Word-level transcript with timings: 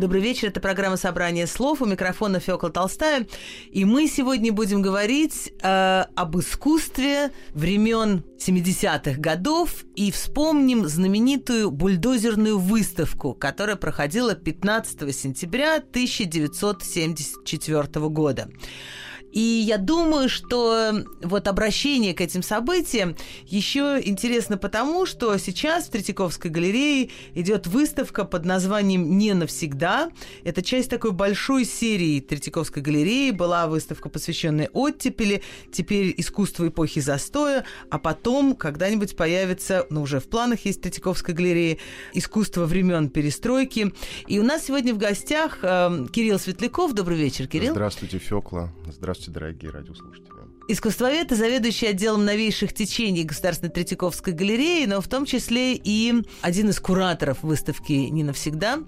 Добрый 0.00 0.22
вечер, 0.22 0.48
это 0.48 0.60
программа 0.60 0.96
«Собрание 0.96 1.46
слов». 1.46 1.82
У 1.82 1.84
микрофона 1.84 2.40
Фёкла 2.40 2.70
Толстая. 2.70 3.26
И 3.70 3.84
мы 3.84 4.08
сегодня 4.08 4.50
будем 4.50 4.80
говорить 4.80 5.52
э, 5.62 6.04
об 6.14 6.38
искусстве 6.38 7.32
времен 7.50 8.24
70-х 8.38 9.20
годов 9.20 9.84
и 9.96 10.10
вспомним 10.10 10.88
знаменитую 10.88 11.70
бульдозерную 11.70 12.58
выставку, 12.58 13.34
которая 13.34 13.76
проходила 13.76 14.34
15 14.34 15.14
сентября 15.14 15.74
1974 15.74 18.08
года. 18.08 18.48
И 19.32 19.40
я 19.40 19.78
думаю, 19.78 20.28
что 20.28 21.04
вот 21.22 21.46
обращение 21.46 22.14
к 22.14 22.20
этим 22.20 22.42
событиям 22.42 23.16
еще 23.46 24.00
интересно 24.02 24.56
потому, 24.56 25.06
что 25.06 25.36
сейчас 25.38 25.86
в 25.86 25.90
Третьяковской 25.90 26.48
галерее 26.48 27.10
идет 27.34 27.66
выставка 27.66 28.24
под 28.24 28.44
названием 28.44 29.18
«Не 29.18 29.34
навсегда». 29.34 30.10
Это 30.44 30.62
часть 30.62 30.90
такой 30.90 31.12
большой 31.12 31.64
серии 31.64 32.20
Третьяковской 32.20 32.80
галереи. 32.82 33.30
Была 33.30 33.66
выставка, 33.66 34.08
посвященная 34.08 34.68
оттепели, 34.72 35.42
теперь 35.72 36.14
искусству 36.16 36.66
эпохи 36.66 37.00
застоя, 37.00 37.64
а 37.90 37.98
потом 37.98 38.56
когда-нибудь 38.56 39.16
появится, 39.16 39.86
ну 39.90 40.02
уже 40.02 40.20
в 40.20 40.28
планах 40.28 40.64
есть 40.64 40.82
Третьяковской 40.82 41.34
галереи, 41.34 41.78
искусство 42.14 42.66
времен 42.66 43.08
перестройки. 43.08 43.92
И 44.26 44.38
у 44.38 44.42
нас 44.42 44.66
сегодня 44.66 44.94
в 44.94 44.98
гостях 44.98 45.58
э, 45.62 46.06
Кирилл 46.12 46.38
Светляков. 46.38 46.94
Добрый 46.94 47.16
вечер, 47.16 47.46
Кирилл. 47.46 47.72
Здравствуйте, 47.72 48.18
Фёкла. 48.18 48.72
Здравствуйте. 48.90 49.19
Здравствуйте, 49.20 49.30
дорогие 49.32 49.70
радиослушатели. 49.70 50.30
Искусствовед 50.68 51.30
и 51.30 51.34
заведующий 51.34 51.86
отделом 51.88 52.24
новейших 52.24 52.72
течений 52.72 53.24
Государственной 53.24 53.70
Третьяковской 53.70 54.32
галереи, 54.32 54.86
но 54.86 55.02
в 55.02 55.08
том 55.08 55.26
числе 55.26 55.74
и 55.74 56.14
один 56.40 56.70
из 56.70 56.80
кураторов 56.80 57.42
выставки 57.42 57.92
«Не 57.92 58.24
навсегда». 58.24 58.78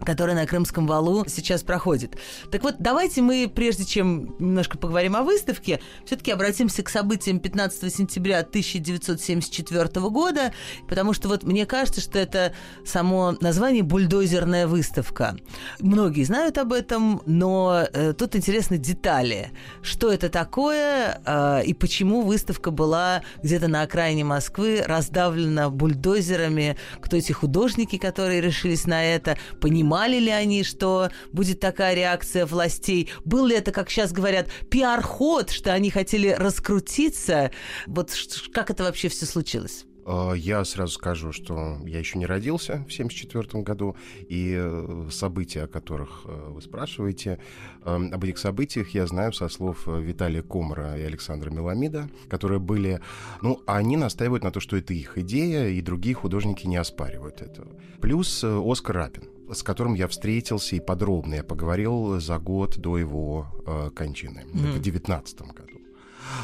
Да 0.00 0.16
которая 0.16 0.34
на 0.34 0.46
Крымском 0.46 0.86
валу 0.86 1.26
сейчас 1.28 1.62
проходит. 1.62 2.16
Так 2.50 2.62
вот, 2.62 2.76
давайте 2.78 3.20
мы, 3.20 3.52
прежде 3.54 3.84
чем 3.84 4.34
немножко 4.38 4.78
поговорим 4.78 5.14
о 5.14 5.22
выставке, 5.22 5.78
все-таки 6.06 6.30
обратимся 6.30 6.82
к 6.82 6.88
событиям 6.88 7.38
15 7.38 7.94
сентября 7.94 8.38
1974 8.38 9.88
года, 10.08 10.54
потому 10.88 11.12
что 11.12 11.28
вот 11.28 11.42
мне 11.42 11.66
кажется, 11.66 12.00
что 12.00 12.18
это 12.18 12.54
само 12.86 13.36
название 13.42 13.82
«бульдозерная 13.82 14.66
выставка». 14.66 15.36
Многие 15.80 16.24
знают 16.24 16.56
об 16.56 16.72
этом, 16.72 17.20
но 17.26 17.86
э, 17.92 18.14
тут 18.14 18.36
интересны 18.36 18.78
детали. 18.78 19.50
Что 19.82 20.10
это 20.10 20.30
такое 20.30 21.20
э, 21.26 21.64
и 21.66 21.74
почему 21.74 22.22
выставка 22.22 22.70
была 22.70 23.22
где-то 23.42 23.68
на 23.68 23.82
окраине 23.82 24.24
Москвы 24.24 24.82
раздавлена 24.82 25.68
бульдозерами, 25.68 26.78
кто 27.02 27.18
эти 27.18 27.32
художники, 27.32 27.98
которые 27.98 28.40
решились 28.40 28.86
на 28.86 29.04
это, 29.04 29.36
понимают, 29.60 29.85
Понимали 29.86 30.18
ли 30.18 30.30
они, 30.32 30.64
что 30.64 31.10
будет 31.32 31.60
такая 31.60 31.94
реакция 31.94 32.44
властей? 32.44 33.08
Был 33.24 33.46
ли 33.46 33.54
это, 33.54 33.70
как 33.70 33.88
сейчас 33.88 34.12
говорят, 34.12 34.48
пиар-ход, 34.68 35.50
что 35.50 35.72
они 35.72 35.90
хотели 35.90 36.30
раскрутиться? 36.30 37.52
Вот 37.86 38.10
как 38.52 38.70
это 38.70 38.82
вообще 38.82 39.08
все 39.08 39.26
случилось? 39.26 39.84
А, 40.04 40.32
я 40.32 40.64
сразу 40.64 40.94
скажу, 40.94 41.30
что 41.30 41.78
я 41.86 42.00
еще 42.00 42.18
не 42.18 42.26
родился 42.26 42.72
в 42.88 42.90
1974 42.90 43.62
году, 43.62 43.96
и 44.28 44.56
э, 44.58 45.08
события, 45.12 45.62
о 45.62 45.68
которых 45.68 46.22
э, 46.24 46.48
вы 46.50 46.60
спрашиваете, 46.62 47.38
эм, 47.84 48.12
об 48.12 48.24
этих 48.24 48.38
событиях 48.38 48.88
я 48.90 49.06
знаю 49.06 49.32
со 49.32 49.48
слов 49.48 49.86
э, 49.86 50.00
Виталия 50.00 50.42
Комара 50.42 50.98
и 50.98 51.02
Александра 51.02 51.50
Меламида, 51.50 52.10
которые 52.28 52.58
были... 52.58 53.00
Ну, 53.40 53.62
они 53.68 53.96
настаивают 53.96 54.42
на 54.42 54.50
то, 54.50 54.58
что 54.58 54.76
это 54.76 54.94
их 54.94 55.16
идея, 55.16 55.68
и 55.68 55.80
другие 55.80 56.16
художники 56.16 56.66
не 56.66 56.76
оспаривают 56.76 57.40
этого. 57.40 57.68
Плюс 58.00 58.42
Оскар 58.42 58.96
Рапин 58.96 59.35
с 59.52 59.62
которым 59.62 59.94
я 59.94 60.08
встретился 60.08 60.76
и 60.76 60.80
подробно 60.80 61.34
я 61.34 61.44
поговорил 61.44 62.20
за 62.20 62.38
год 62.38 62.78
до 62.78 62.98
его 62.98 63.46
э, 63.66 63.90
кончины, 63.94 64.40
mm-hmm. 64.40 64.72
в 64.72 64.82
2019 64.82 65.40
году. 65.42 65.85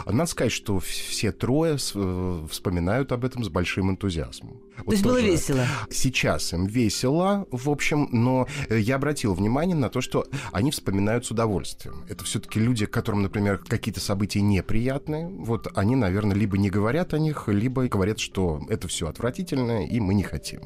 Надо 0.06 0.26
сказать, 0.30 0.52
что 0.52 0.80
все 0.80 1.32
трое 1.32 1.76
э, 1.94 2.46
вспоминают 2.50 3.12
об 3.12 3.24
этом 3.24 3.44
с 3.44 3.48
большим 3.48 3.90
энтузиазмом. 3.90 4.60
То 4.76 4.82
вот 4.86 4.92
есть 4.92 5.04
было 5.04 5.20
весело? 5.20 5.64
Сейчас 5.90 6.52
им 6.52 6.66
весело, 6.66 7.46
в 7.50 7.68
общем, 7.68 8.08
но 8.10 8.46
э, 8.68 8.78
я 8.78 8.96
обратил 8.96 9.34
внимание 9.34 9.76
на 9.76 9.90
то, 9.90 10.00
что 10.00 10.26
они 10.50 10.70
вспоминают 10.70 11.26
с 11.26 11.30
удовольствием. 11.30 12.04
Это 12.08 12.24
все-таки 12.24 12.58
люди, 12.58 12.86
которым, 12.86 13.22
например, 13.22 13.58
какие-то 13.58 14.00
события 14.00 14.40
неприятные, 14.40 15.28
вот 15.28 15.68
они, 15.74 15.94
наверное, 15.94 16.36
либо 16.36 16.58
не 16.58 16.70
говорят 16.70 17.14
о 17.14 17.18
них, 17.18 17.48
либо 17.48 17.86
говорят, 17.86 18.18
что 18.18 18.60
это 18.68 18.88
все 18.88 19.08
отвратительно, 19.08 19.86
и 19.86 20.00
мы 20.00 20.14
не 20.14 20.22
хотим. 20.22 20.62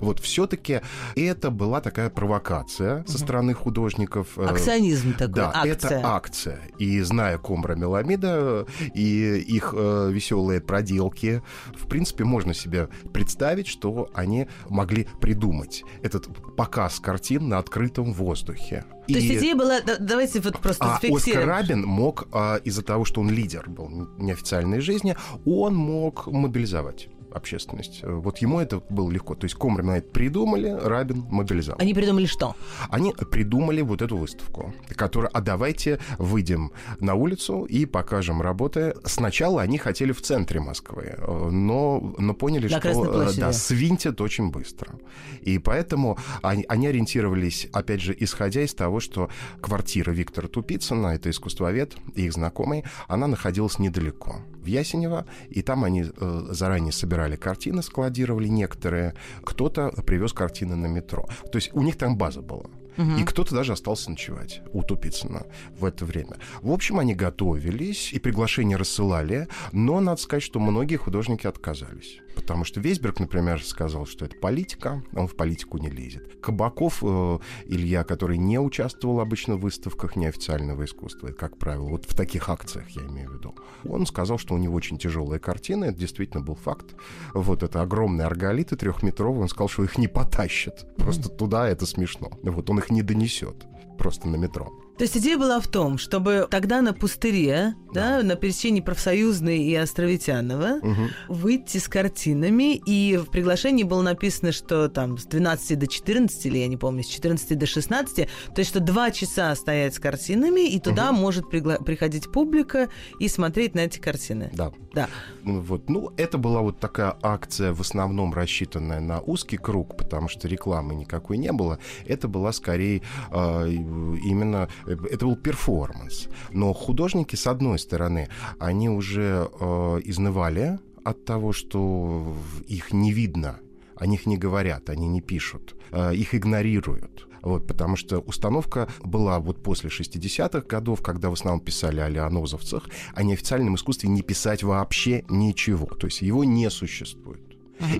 Вот 0.00 0.20
все-таки 0.20 0.80
это 1.14 1.50
была 1.50 1.80
такая 1.80 2.10
провокация 2.10 3.04
со 3.06 3.18
стороны 3.18 3.54
художников. 3.54 4.36
Э, 4.36 4.46
Акционизм 4.46 5.12
такой, 5.14 5.34
Да, 5.34 5.52
акция. 5.54 5.98
это 5.98 6.00
акция. 6.08 6.60
И 6.78 7.00
зная 7.02 7.38
Комбра 7.38 7.74
Меламида 7.74 8.59
и 8.94 9.38
их 9.38 9.74
э, 9.76 10.10
веселые 10.12 10.60
проделки, 10.60 11.42
в 11.74 11.86
принципе, 11.86 12.24
можно 12.24 12.54
себе 12.54 12.88
представить, 13.12 13.30
представить, 13.30 13.66
что 13.68 14.10
они 14.14 14.48
могли 14.68 15.06
придумать 15.20 15.84
этот 16.02 16.28
показ 16.56 17.00
картин 17.00 17.48
на 17.48 17.58
открытом 17.58 18.12
воздухе. 18.12 18.84
То 19.06 19.14
и... 19.14 19.20
есть 19.20 19.38
идея 19.38 19.54
была, 19.54 19.80
давайте 19.80 20.40
вот 20.40 20.58
просто 20.58 20.84
а 20.84 21.00
Оскар 21.02 21.46
Рабин 21.46 21.82
мог, 21.82 22.28
а, 22.32 22.56
из-за 22.56 22.82
того, 22.82 23.04
что 23.04 23.20
он 23.20 23.30
лидер 23.30 23.68
был 23.68 23.88
неофициальной 24.18 24.80
жизни, 24.80 25.16
он 25.44 25.74
мог 25.74 26.26
мобилизовать 26.26 27.08
общественность. 27.32 28.00
Вот 28.02 28.38
ему 28.38 28.60
это 28.60 28.82
было 28.88 29.10
легко. 29.10 29.34
То 29.34 29.44
есть 29.44 29.56
Комрина 29.56 29.92
это 29.92 30.10
придумали, 30.10 30.70
Рабин 30.70 31.26
мобилизовал. 31.30 31.80
Они 31.80 31.94
придумали 31.94 32.26
что? 32.26 32.54
Они 32.88 33.14
придумали 33.30 33.80
вот 33.82 34.02
эту 34.02 34.16
выставку, 34.16 34.74
которая, 34.94 35.30
а 35.32 35.40
давайте 35.40 35.98
выйдем 36.18 36.72
на 37.00 37.14
улицу 37.14 37.64
и 37.64 37.86
покажем 37.86 38.42
работы. 38.42 38.94
Сначала 39.04 39.62
они 39.62 39.78
хотели 39.78 40.12
в 40.12 40.22
центре 40.22 40.60
Москвы, 40.60 41.16
но, 41.26 42.14
но 42.18 42.34
поняли, 42.34 42.68
на 42.68 42.80
что 42.80 43.22
э, 43.22 43.32
да, 43.36 43.52
свинтят 43.52 44.20
очень 44.20 44.50
быстро. 44.50 44.94
И 45.42 45.58
поэтому 45.58 46.18
они, 46.42 46.64
они 46.68 46.86
ориентировались, 46.86 47.68
опять 47.72 48.00
же, 48.00 48.16
исходя 48.18 48.62
из 48.62 48.74
того, 48.74 49.00
что 49.00 49.30
квартира 49.60 50.10
Виктора 50.10 50.48
Тупицына, 50.48 51.08
это 51.08 51.30
искусствовед 51.30 51.96
и 52.14 52.26
их 52.26 52.32
знакомый, 52.32 52.84
она 53.08 53.26
находилась 53.26 53.78
недалеко 53.78 54.36
в 54.62 54.66
Ясенево, 54.66 55.26
и 55.48 55.62
там 55.62 55.84
они 55.84 56.04
э, 56.04 56.46
заранее 56.50 56.92
собирали 57.20 57.36
картины, 57.36 57.82
складировали 57.82 58.48
некоторые. 58.48 59.14
Кто-то 59.44 59.90
привез 60.06 60.32
картины 60.32 60.76
на 60.76 60.86
метро. 60.86 61.28
То 61.52 61.58
есть 61.58 61.70
у 61.74 61.82
них 61.82 61.96
там 61.96 62.16
база 62.16 62.40
была. 62.40 62.64
Угу. 62.96 63.16
И 63.18 63.24
кто-то 63.24 63.54
даже 63.54 63.72
остался 63.72 64.10
ночевать 64.10 64.62
у 64.72 64.82
Тупицына 64.82 65.46
в 65.78 65.84
это 65.84 66.04
время. 66.04 66.38
В 66.62 66.70
общем, 66.70 66.98
они 66.98 67.14
готовились 67.14 68.12
и 68.12 68.18
приглашения 68.18 68.76
рассылали, 68.76 69.48
но 69.72 70.00
надо 70.00 70.20
сказать, 70.20 70.42
что 70.42 70.60
многие 70.60 70.96
художники 70.96 71.46
отказались. 71.46 72.20
Потому 72.34 72.64
что 72.64 72.80
Вейсберг, 72.80 73.20
например, 73.20 73.62
сказал, 73.62 74.06
что 74.06 74.24
это 74.24 74.36
политика, 74.36 75.02
он 75.14 75.26
в 75.26 75.36
политику 75.36 75.78
не 75.78 75.90
лезет. 75.90 76.40
Кабаков 76.40 77.02
э, 77.02 77.38
Илья, 77.66 78.04
который 78.04 78.38
не 78.38 78.58
участвовал 78.58 79.20
обычно 79.20 79.56
в 79.56 79.60
выставках 79.60 80.16
неофициального 80.16 80.84
искусства, 80.84 81.28
как 81.28 81.58
правило, 81.58 81.88
вот 81.88 82.04
в 82.06 82.14
таких 82.14 82.48
акциях 82.48 82.88
я 82.90 83.02
имею 83.02 83.30
в 83.30 83.34
виду, 83.34 83.54
он 83.84 84.06
сказал, 84.06 84.38
что 84.38 84.54
у 84.54 84.58
него 84.58 84.74
очень 84.74 84.98
тяжелые 84.98 85.40
картины, 85.40 85.86
это 85.86 85.98
действительно 85.98 86.42
был 86.42 86.54
факт. 86.54 86.94
Вот 87.34 87.62
это 87.62 87.82
огромные 87.82 88.26
арголиты 88.26 88.76
трехметровые, 88.76 89.42
он 89.42 89.48
сказал, 89.48 89.68
что 89.68 89.84
их 89.84 89.98
не 89.98 90.08
потащат. 90.08 90.86
Просто 90.96 91.28
туда 91.28 91.68
это 91.68 91.86
смешно. 91.86 92.30
Вот 92.42 92.70
он 92.70 92.78
их 92.78 92.89
не 92.90 93.02
донесет 93.02 93.66
просто 93.98 94.28
на 94.28 94.36
метро. 94.36 94.72
То 95.00 95.04
есть 95.04 95.16
идея 95.16 95.38
была 95.38 95.60
в 95.60 95.66
том, 95.66 95.96
чтобы 95.96 96.46
тогда 96.50 96.82
на 96.82 96.92
пустыре, 96.92 97.74
да, 97.94 98.18
да 98.18 98.22
на 98.22 98.34
пересечении 98.34 98.82
профсоюзной 98.82 99.62
и 99.62 99.74
островитянова 99.74 100.78
угу. 100.82 101.08
выйти 101.28 101.78
с 101.78 101.88
картинами, 101.88 102.76
и 102.76 103.16
в 103.16 103.30
приглашении 103.30 103.82
было 103.82 104.02
написано, 104.02 104.52
что 104.52 104.90
там 104.90 105.16
с 105.16 105.24
12 105.24 105.78
до 105.78 105.86
14, 105.86 106.44
или 106.44 106.58
я 106.58 106.66
не 106.66 106.76
помню, 106.76 107.02
с 107.02 107.06
14 107.06 107.58
до 107.58 107.64
16, 107.64 108.14
то 108.16 108.26
есть 108.58 108.68
что 108.68 108.80
два 108.80 109.10
часа 109.10 109.54
стоять 109.54 109.94
с 109.94 109.98
картинами, 109.98 110.68
и 110.68 110.78
туда 110.78 111.12
угу. 111.12 111.20
может 111.20 111.46
пригла- 111.46 111.82
приходить 111.82 112.30
публика 112.30 112.90
и 113.18 113.26
смотреть 113.28 113.74
на 113.74 113.80
эти 113.80 113.98
картины. 113.98 114.50
Да. 114.52 114.70
Да. 114.92 115.08
Ну 115.44 115.60
вот, 115.60 115.88
ну, 115.88 116.12
это 116.16 116.36
была 116.36 116.60
вот 116.60 116.78
такая 116.78 117.16
акция, 117.22 117.72
в 117.72 117.80
основном 117.80 118.34
рассчитанная 118.34 119.00
на 119.00 119.20
узкий 119.20 119.56
круг, 119.56 119.96
потому 119.96 120.28
что 120.28 120.48
рекламы 120.48 120.94
никакой 120.94 121.38
не 121.38 121.52
было. 121.52 121.78
Это 122.06 122.28
была 122.28 122.52
скорее 122.52 123.02
э, 123.30 123.70
именно 123.70 124.68
это 124.94 125.26
был 125.26 125.36
перформанс. 125.36 126.28
Но 126.52 126.72
художники, 126.72 127.36
с 127.36 127.46
одной 127.46 127.78
стороны, 127.78 128.28
они 128.58 128.88
уже 128.88 129.48
э, 129.60 130.00
изнывали 130.04 130.78
от 131.04 131.24
того, 131.24 131.52
что 131.52 132.36
их 132.66 132.92
не 132.92 133.12
видно, 133.12 133.60
о 133.96 134.06
них 134.06 134.26
не 134.26 134.36
говорят, 134.36 134.90
они 134.90 135.08
не 135.08 135.20
пишут, 135.20 135.76
э, 135.92 136.14
их 136.14 136.34
игнорируют. 136.34 137.26
Вот, 137.42 137.66
потому 137.66 137.96
что 137.96 138.18
установка 138.18 138.88
была 139.00 139.38
вот 139.40 139.62
после 139.62 139.88
60-х 139.88 140.66
годов, 140.66 141.02
когда 141.02 141.30
в 141.30 141.32
основном 141.32 141.60
писали 141.60 142.00
о 142.00 142.08
леонозовцах, 142.08 142.88
о 143.14 143.22
неофициальном 143.22 143.76
искусстве 143.76 144.10
не 144.10 144.22
писать 144.22 144.62
вообще 144.62 145.24
ничего. 145.28 145.86
То 145.86 146.06
есть 146.06 146.20
его 146.20 146.44
не 146.44 146.68
существует. 146.70 147.49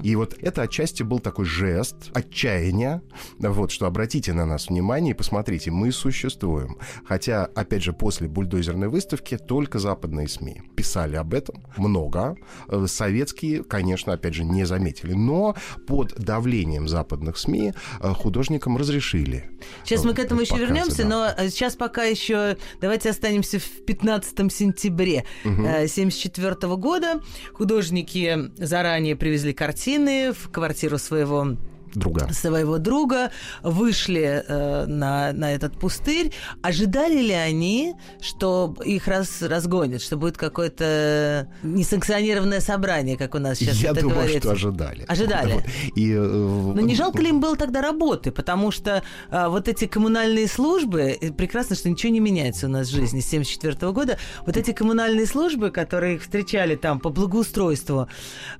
И 0.02 0.16
вот 0.16 0.36
это 0.40 0.62
отчасти 0.62 1.02
был 1.02 1.20
такой 1.20 1.44
жест 1.44 2.10
отчаяния, 2.14 3.02
вот, 3.38 3.70
что 3.70 3.86
обратите 3.86 4.32
на 4.32 4.46
нас 4.46 4.68
внимание 4.68 5.12
и 5.12 5.16
посмотрите, 5.16 5.70
мы 5.70 5.92
существуем. 5.92 6.78
Хотя, 7.04 7.44
опять 7.44 7.82
же, 7.82 7.92
после 7.92 8.28
бульдозерной 8.28 8.88
выставки 8.88 9.36
только 9.36 9.78
западные 9.78 10.28
СМИ 10.28 10.62
писали 10.76 11.16
об 11.16 11.34
этом 11.34 11.64
много. 11.76 12.36
Э, 12.68 12.86
советские, 12.86 13.64
конечно, 13.64 14.12
опять 14.12 14.34
же, 14.34 14.44
не 14.44 14.64
заметили. 14.64 15.12
Но 15.12 15.56
под 15.86 16.14
давлением 16.18 16.88
западных 16.88 17.38
СМИ 17.38 17.72
э, 18.00 18.12
художникам 18.14 18.76
разрешили. 18.76 19.50
Сейчас 19.84 20.04
мы 20.04 20.14
к 20.14 20.18
этому 20.18 20.40
еще 20.40 20.56
вернемся, 20.56 21.02
да. 21.02 21.08
но 21.08 21.26
э, 21.36 21.50
сейчас 21.50 21.76
пока 21.76 22.04
еще 22.04 22.56
давайте 22.80 23.10
останемся 23.10 23.58
в 23.58 23.84
15 23.86 24.52
сентябре 24.52 25.24
1974 25.44 26.54
угу. 26.54 26.76
года. 26.76 27.20
Художники 27.52 28.50
заранее 28.56 29.16
привезли 29.16 29.52
картины 29.52 29.69
картины 29.70 30.32
в 30.32 30.50
квартиру 30.50 30.98
своего 30.98 31.54
друга. 31.94 32.32
своего 32.32 32.78
друга, 32.78 33.30
вышли 33.62 34.44
э, 34.46 34.86
на, 34.86 35.32
на 35.32 35.52
этот 35.52 35.78
пустырь. 35.78 36.32
Ожидали 36.62 37.20
ли 37.20 37.32
они, 37.32 37.94
что 38.20 38.74
их 38.84 39.08
раз, 39.08 39.42
разгонят, 39.42 40.02
что 40.02 40.16
будет 40.16 40.36
какое-то 40.36 41.48
несанкционированное 41.62 42.60
собрание, 42.60 43.16
как 43.16 43.34
у 43.34 43.38
нас 43.38 43.58
сейчас 43.58 43.76
Я 43.76 43.90
это 43.90 44.00
думаю, 44.02 44.16
говорится? 44.16 44.40
что 44.40 44.68
ожидали. 44.68 45.04
Ожидали. 45.08 45.52
Вот. 45.52 45.64
И, 45.96 46.12
э, 46.12 46.18
Но 46.18 46.80
не 46.80 46.94
жалко 46.94 47.20
ли 47.22 47.28
им 47.30 47.40
было 47.40 47.56
тогда 47.56 47.80
работы? 47.80 48.30
Потому 48.30 48.70
что 48.70 49.02
э, 49.30 49.48
вот 49.48 49.68
эти 49.68 49.86
коммунальные 49.86 50.48
службы, 50.48 51.16
э, 51.20 51.32
прекрасно, 51.32 51.76
что 51.76 51.88
ничего 51.90 52.12
не 52.12 52.20
меняется 52.20 52.66
у 52.66 52.70
нас 52.70 52.88
в 52.88 52.90
жизни 52.90 53.20
с 53.20 53.26
1974 53.26 53.92
года, 53.92 54.18
вот 54.46 54.56
эти 54.56 54.72
коммунальные 54.72 55.26
службы, 55.26 55.70
которые 55.70 56.16
их 56.16 56.22
встречали 56.22 56.76
там 56.76 57.00
по 57.00 57.10
благоустройству. 57.10 58.08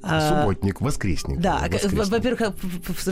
Э, 0.03 0.29
Субботник, 0.29 0.81
воскресник. 0.81 1.41
Да, 1.41 1.69
во-первых, 2.11 2.55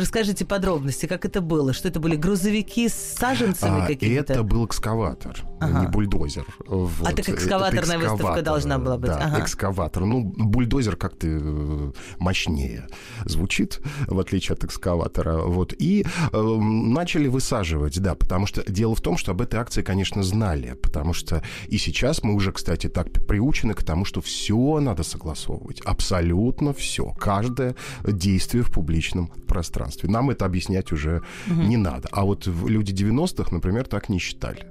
расскажите 0.09 0.47
подробности, 0.47 1.05
как 1.05 1.27
это 1.27 1.43
было? 1.43 1.75
Что 1.75 1.89
это 1.89 2.01
были 2.01 2.17
грузовики 2.17 2.89
с 2.89 2.95
саженцами 2.95 3.83
а, 3.83 3.87
какими-то? 3.87 4.33
Это 4.33 4.43
был 4.43 4.65
экскаватор, 4.65 5.45
ага. 5.61 5.81
не 5.81 5.87
бульдозер. 5.87 6.47
Вот. 6.67 7.07
А 7.07 7.13
так 7.13 7.29
экскаваторная 7.29 7.99
это 7.99 8.11
выставка 8.11 8.43
должна 8.43 8.79
была 8.79 8.97
быть. 8.97 9.11
Да, 9.11 9.19
ага. 9.19 9.43
экскаватор. 9.43 10.07
Ну, 10.07 10.25
бульдозер 10.25 10.97
как-то 10.97 11.27
э, 11.29 11.93
мощнее 12.19 12.87
звучит, 13.27 13.81
в 14.07 14.19
отличие 14.19 14.55
от 14.55 14.65
экскаватора. 14.65 15.43
Вот. 15.43 15.75
И 15.79 16.07
э, 16.33 16.41
начали 16.41 17.29
высаживать, 17.29 18.01
да, 18.01 18.15
потому 18.15 18.47
что 18.47 18.63
дело 18.71 18.95
в 18.95 19.03
том, 19.03 19.19
что 19.19 19.33
об 19.33 19.43
этой 19.43 19.61
акции, 19.61 19.83
конечно, 19.83 20.23
знали, 20.23 20.73
потому 20.83 21.13
что 21.13 21.43
и 21.67 21.77
сейчас 21.77 22.23
мы 22.23 22.33
уже, 22.33 22.53
кстати, 22.53 22.89
так 22.89 23.13
приучены 23.27 23.75
к 23.75 23.83
тому, 23.83 24.07
что 24.07 24.23
все 24.23 24.81
надо 24.81 25.03
согласовывать, 25.03 25.83
абсолютно 25.83 26.73
все, 26.73 27.13
каждое 27.13 27.77
действие 28.05 28.63
в 28.63 28.73
публичном 28.73 29.31
пространстве 29.47 29.98
пространстве. 29.99 30.11
Нам 30.11 30.31
это 30.31 30.45
объяснять 30.45 30.93
уже 30.93 31.23
угу. 31.47 31.63
не 31.63 31.77
надо. 31.77 32.09
А 32.13 32.25
вот 32.25 32.47
люди 32.47 32.93
90-х, 32.93 33.51
например, 33.53 33.87
так 33.87 34.09
не 34.09 34.19
считали. 34.19 34.67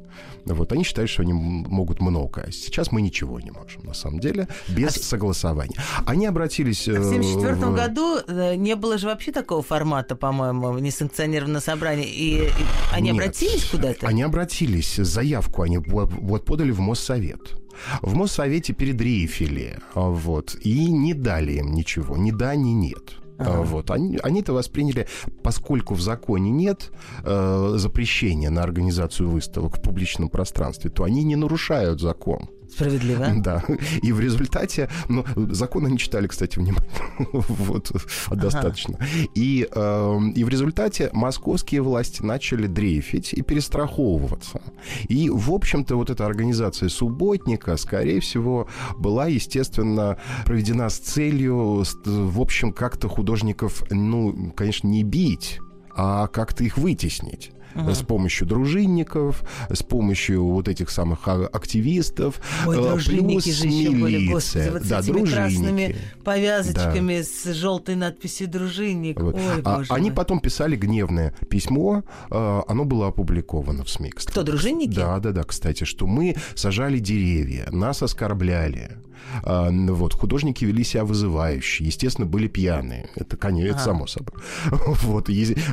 Вот 0.45 0.71
они 0.71 0.83
считают, 0.83 1.09
что 1.09 1.21
они 1.21 1.33
могут 1.33 2.01
много. 2.01 2.45
А 2.47 2.51
сейчас 2.51 2.91
мы 2.91 3.01
ничего 3.01 3.39
не 3.39 3.51
можем, 3.51 3.83
на 3.83 3.93
самом 3.93 4.19
деле, 4.19 4.47
без 4.69 4.97
а 4.97 5.03
согласования. 5.03 5.75
Они 6.05 6.25
обратились... 6.25 6.87
А 6.87 6.93
в 6.93 7.11
1974 7.11 7.55
в... 7.55 7.75
году 7.75 8.17
э, 8.27 8.55
не 8.55 8.75
было 8.75 8.97
же 8.97 9.07
вообще 9.07 9.31
такого 9.31 9.61
формата, 9.61 10.15
по-моему, 10.15 10.79
несанкционированное 10.79 11.61
собрание. 11.61 12.07
И, 12.07 12.45
и 12.45 12.51
они 12.93 13.11
Нет, 13.11 13.21
обратились 13.21 13.65
куда-то? 13.65 14.07
Они 14.07 14.23
обратились, 14.23 14.95
заявку 14.95 15.61
они 15.61 15.77
вот 15.77 16.45
подали 16.45 16.71
в 16.71 16.79
Моссовет. 16.79 17.55
В 18.01 18.15
Моссовете 18.15 18.73
передрейфили, 18.73 19.77
вот, 19.93 20.55
и 20.61 20.91
не 20.91 21.13
дали 21.13 21.53
им 21.53 21.73
ничего, 21.73 22.17
ни 22.17 22.31
да, 22.31 22.55
ни 22.55 22.71
нет. 22.71 23.17
Ага. 23.37 23.61
Вот. 23.61 23.91
Они, 23.91 24.17
они 24.23 24.41
это 24.41 24.53
восприняли, 24.53 25.07
поскольку 25.43 25.93
в 25.93 26.01
законе 26.01 26.51
нет 26.51 26.91
э, 27.23 27.73
запрещения 27.75 28.49
на 28.49 28.63
организацию 28.63 29.29
выставок 29.29 29.77
в 29.77 29.81
публичном 29.81 30.29
пространстве, 30.29 30.89
то 30.89 31.03
они 31.03 31.23
не 31.23 31.35
нарушают 31.35 32.01
закон. 32.01 32.49
Справедливо. 32.77 33.27
Да. 33.37 33.63
И 34.01 34.11
в 34.11 34.19
результате, 34.19 34.89
ну, 35.09 35.25
закон 35.51 35.85
они 35.85 35.97
читали, 35.97 36.27
кстати, 36.27 36.59
внимательно. 36.59 37.07
вот, 37.31 37.91
достаточно. 38.31 38.99
И, 39.35 39.67
э, 39.71 40.19
и 40.35 40.43
в 40.43 40.49
результате 40.49 41.09
московские 41.13 41.81
власти 41.81 42.21
начали 42.21 42.67
дрейфить 42.67 43.33
и 43.33 43.41
перестраховываться. 43.41 44.61
И, 45.07 45.29
в 45.29 45.51
общем-то, 45.51 45.95
вот 45.95 46.09
эта 46.09 46.25
организация 46.25 46.89
субботника, 46.89 47.77
скорее 47.77 48.19
всего, 48.19 48.67
была, 48.97 49.27
естественно, 49.27 50.17
проведена 50.45 50.89
с 50.89 50.97
целью, 50.97 51.83
в 52.05 52.41
общем, 52.41 52.73
как-то 52.73 53.07
художников, 53.07 53.83
ну, 53.89 54.51
конечно, 54.55 54.87
не 54.87 55.03
бить, 55.03 55.59
а 55.95 56.27
как-то 56.27 56.63
их 56.63 56.77
вытеснить 56.77 57.51
угу. 57.75 57.93
с 57.93 57.99
помощью 57.99 58.47
дружинников, 58.47 59.43
с 59.69 59.83
помощью 59.83 60.45
вот 60.45 60.67
этих 60.67 60.89
самых 60.89 61.27
а, 61.27 61.47
активистов. 61.47 62.39
Ой, 62.65 62.77
э, 62.77 62.81
дружинники 62.81 63.43
плюс 63.43 63.55
же 63.55 63.67
еще 63.67 63.91
были, 63.91 64.27
господи, 64.27 64.69
вот 64.69 64.87
да, 64.87 65.01
с 65.01 65.09
этими 65.09 65.25
красными 65.25 65.95
повязочками 66.23 67.17
да. 67.17 67.23
с 67.23 67.53
желтой 67.53 67.95
надписью 67.95 68.47
«дружинник». 68.47 69.19
Вот. 69.19 69.35
Ой, 69.35 69.61
а, 69.63 69.83
они 69.89 70.11
потом 70.11 70.39
писали 70.39 70.75
гневное 70.75 71.33
письмо, 71.49 72.03
э, 72.29 72.61
оно 72.67 72.85
было 72.85 73.07
опубликовано 73.07 73.83
в 73.83 73.89
СМИ. 73.89 74.11
Кстати. 74.11 74.31
Кто, 74.31 74.43
дружинники? 74.43 74.95
Да, 74.95 75.19
да, 75.19 75.31
да, 75.31 75.43
кстати, 75.43 75.83
что 75.83 76.07
мы 76.07 76.35
сажали 76.55 76.99
деревья, 76.99 77.67
нас 77.71 78.01
оскорбляли. 78.01 78.97
А, 79.43 79.69
вот, 79.71 80.13
художники 80.13 80.65
вели 80.65 80.83
себя 80.83 81.05
вызывающе, 81.05 81.83
естественно, 81.85 82.27
были 82.27 82.47
пьяные. 82.47 83.09
Это, 83.15 83.37
конечно, 83.37 83.75
ага. 83.75 83.83
само 83.83 84.07
собой. 84.07 84.41
Вот, 85.07 85.29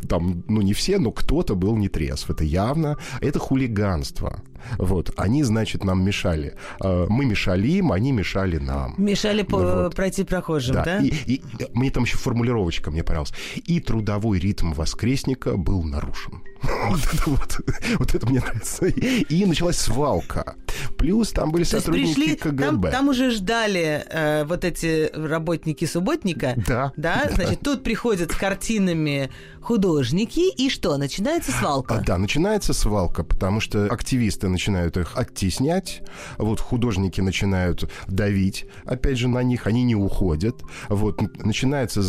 там, 0.09 0.45
ну, 0.49 0.61
не 0.61 0.75
все, 0.75 0.99
но 0.99 1.11
кто-то 1.13 1.55
был 1.55 1.77
не 1.77 1.89
трезв. 1.89 2.31
Это 2.31 2.45
явно, 2.45 2.97
это 3.21 3.39
хулиганство. 3.39 4.43
Вот, 4.79 5.13
они, 5.17 5.43
значит, 5.43 5.85
нам 5.85 6.05
мешали. 6.05 6.55
А, 6.81 7.07
мы 7.09 7.25
мешали 7.25 7.69
им, 7.69 7.93
они 7.93 8.13
мешали 8.13 8.59
нам. 8.59 8.95
Мешали 8.99 9.43
по 9.43 9.59
вот. 9.59 9.95
пройти 9.95 10.25
прохожим, 10.25 10.77
да? 10.77 10.85
да? 10.85 10.99
И, 10.99 11.09
и, 11.09 11.43
мне 11.73 11.91
там 11.91 12.05
еще 12.05 12.17
формулировочка 12.17 12.91
мне 12.91 13.03
понравилась. 13.03 13.35
И 13.55 13.81
трудовой 13.81 14.39
ритм 14.39 14.73
воскресника 14.73 15.57
был 15.57 15.83
нарушен. 15.83 16.43
Вот 16.91 17.01
это, 17.13 17.31
вот, 17.31 17.61
вот 17.99 18.15
это 18.15 18.27
мне 18.27 18.41
нравится. 18.41 18.87
И 18.87 19.45
началась 19.45 19.77
свалка. 19.77 20.57
Плюс 20.97 21.31
там 21.31 21.51
были 21.51 21.65
То 21.65 21.81
сотрудники 21.81 22.15
пришли, 22.15 22.37
КГБ. 22.37 22.63
Там, 22.63 22.83
там 22.83 23.09
уже 23.09 23.31
ждали 23.31 24.05
э, 24.09 24.45
вот 24.45 24.65
эти 24.65 25.11
работники 25.15 25.85
субботника. 25.85 26.55
Да. 26.57 26.93
Да, 26.97 27.31
значит, 27.33 27.61
тут 27.61 27.83
приходят 27.83 28.33
с 28.33 28.37
картинами 28.37 29.31
художники, 29.65 30.53
и 30.55 30.69
что, 30.69 30.97
начинается 30.97 31.51
свалка? 31.51 31.97
А, 31.97 32.01
да, 32.01 32.19
начинается 32.19 32.73
свалка, 32.75 33.25
потому 33.25 33.61
что 33.61 33.87
активисты 33.87 34.49
начинают 34.55 34.97
их 34.97 35.17
оттеснять, 35.17 36.03
вот 36.39 36.61
художники 36.61 37.21
начинают 37.21 37.91
давить, 38.09 38.67
опять 38.85 39.19
же, 39.19 39.29
на 39.29 39.43
них, 39.43 39.67
они 39.67 39.85
не 39.85 39.95
уходят, 39.95 40.63
вот, 40.89 41.21
начинается, 41.45 42.01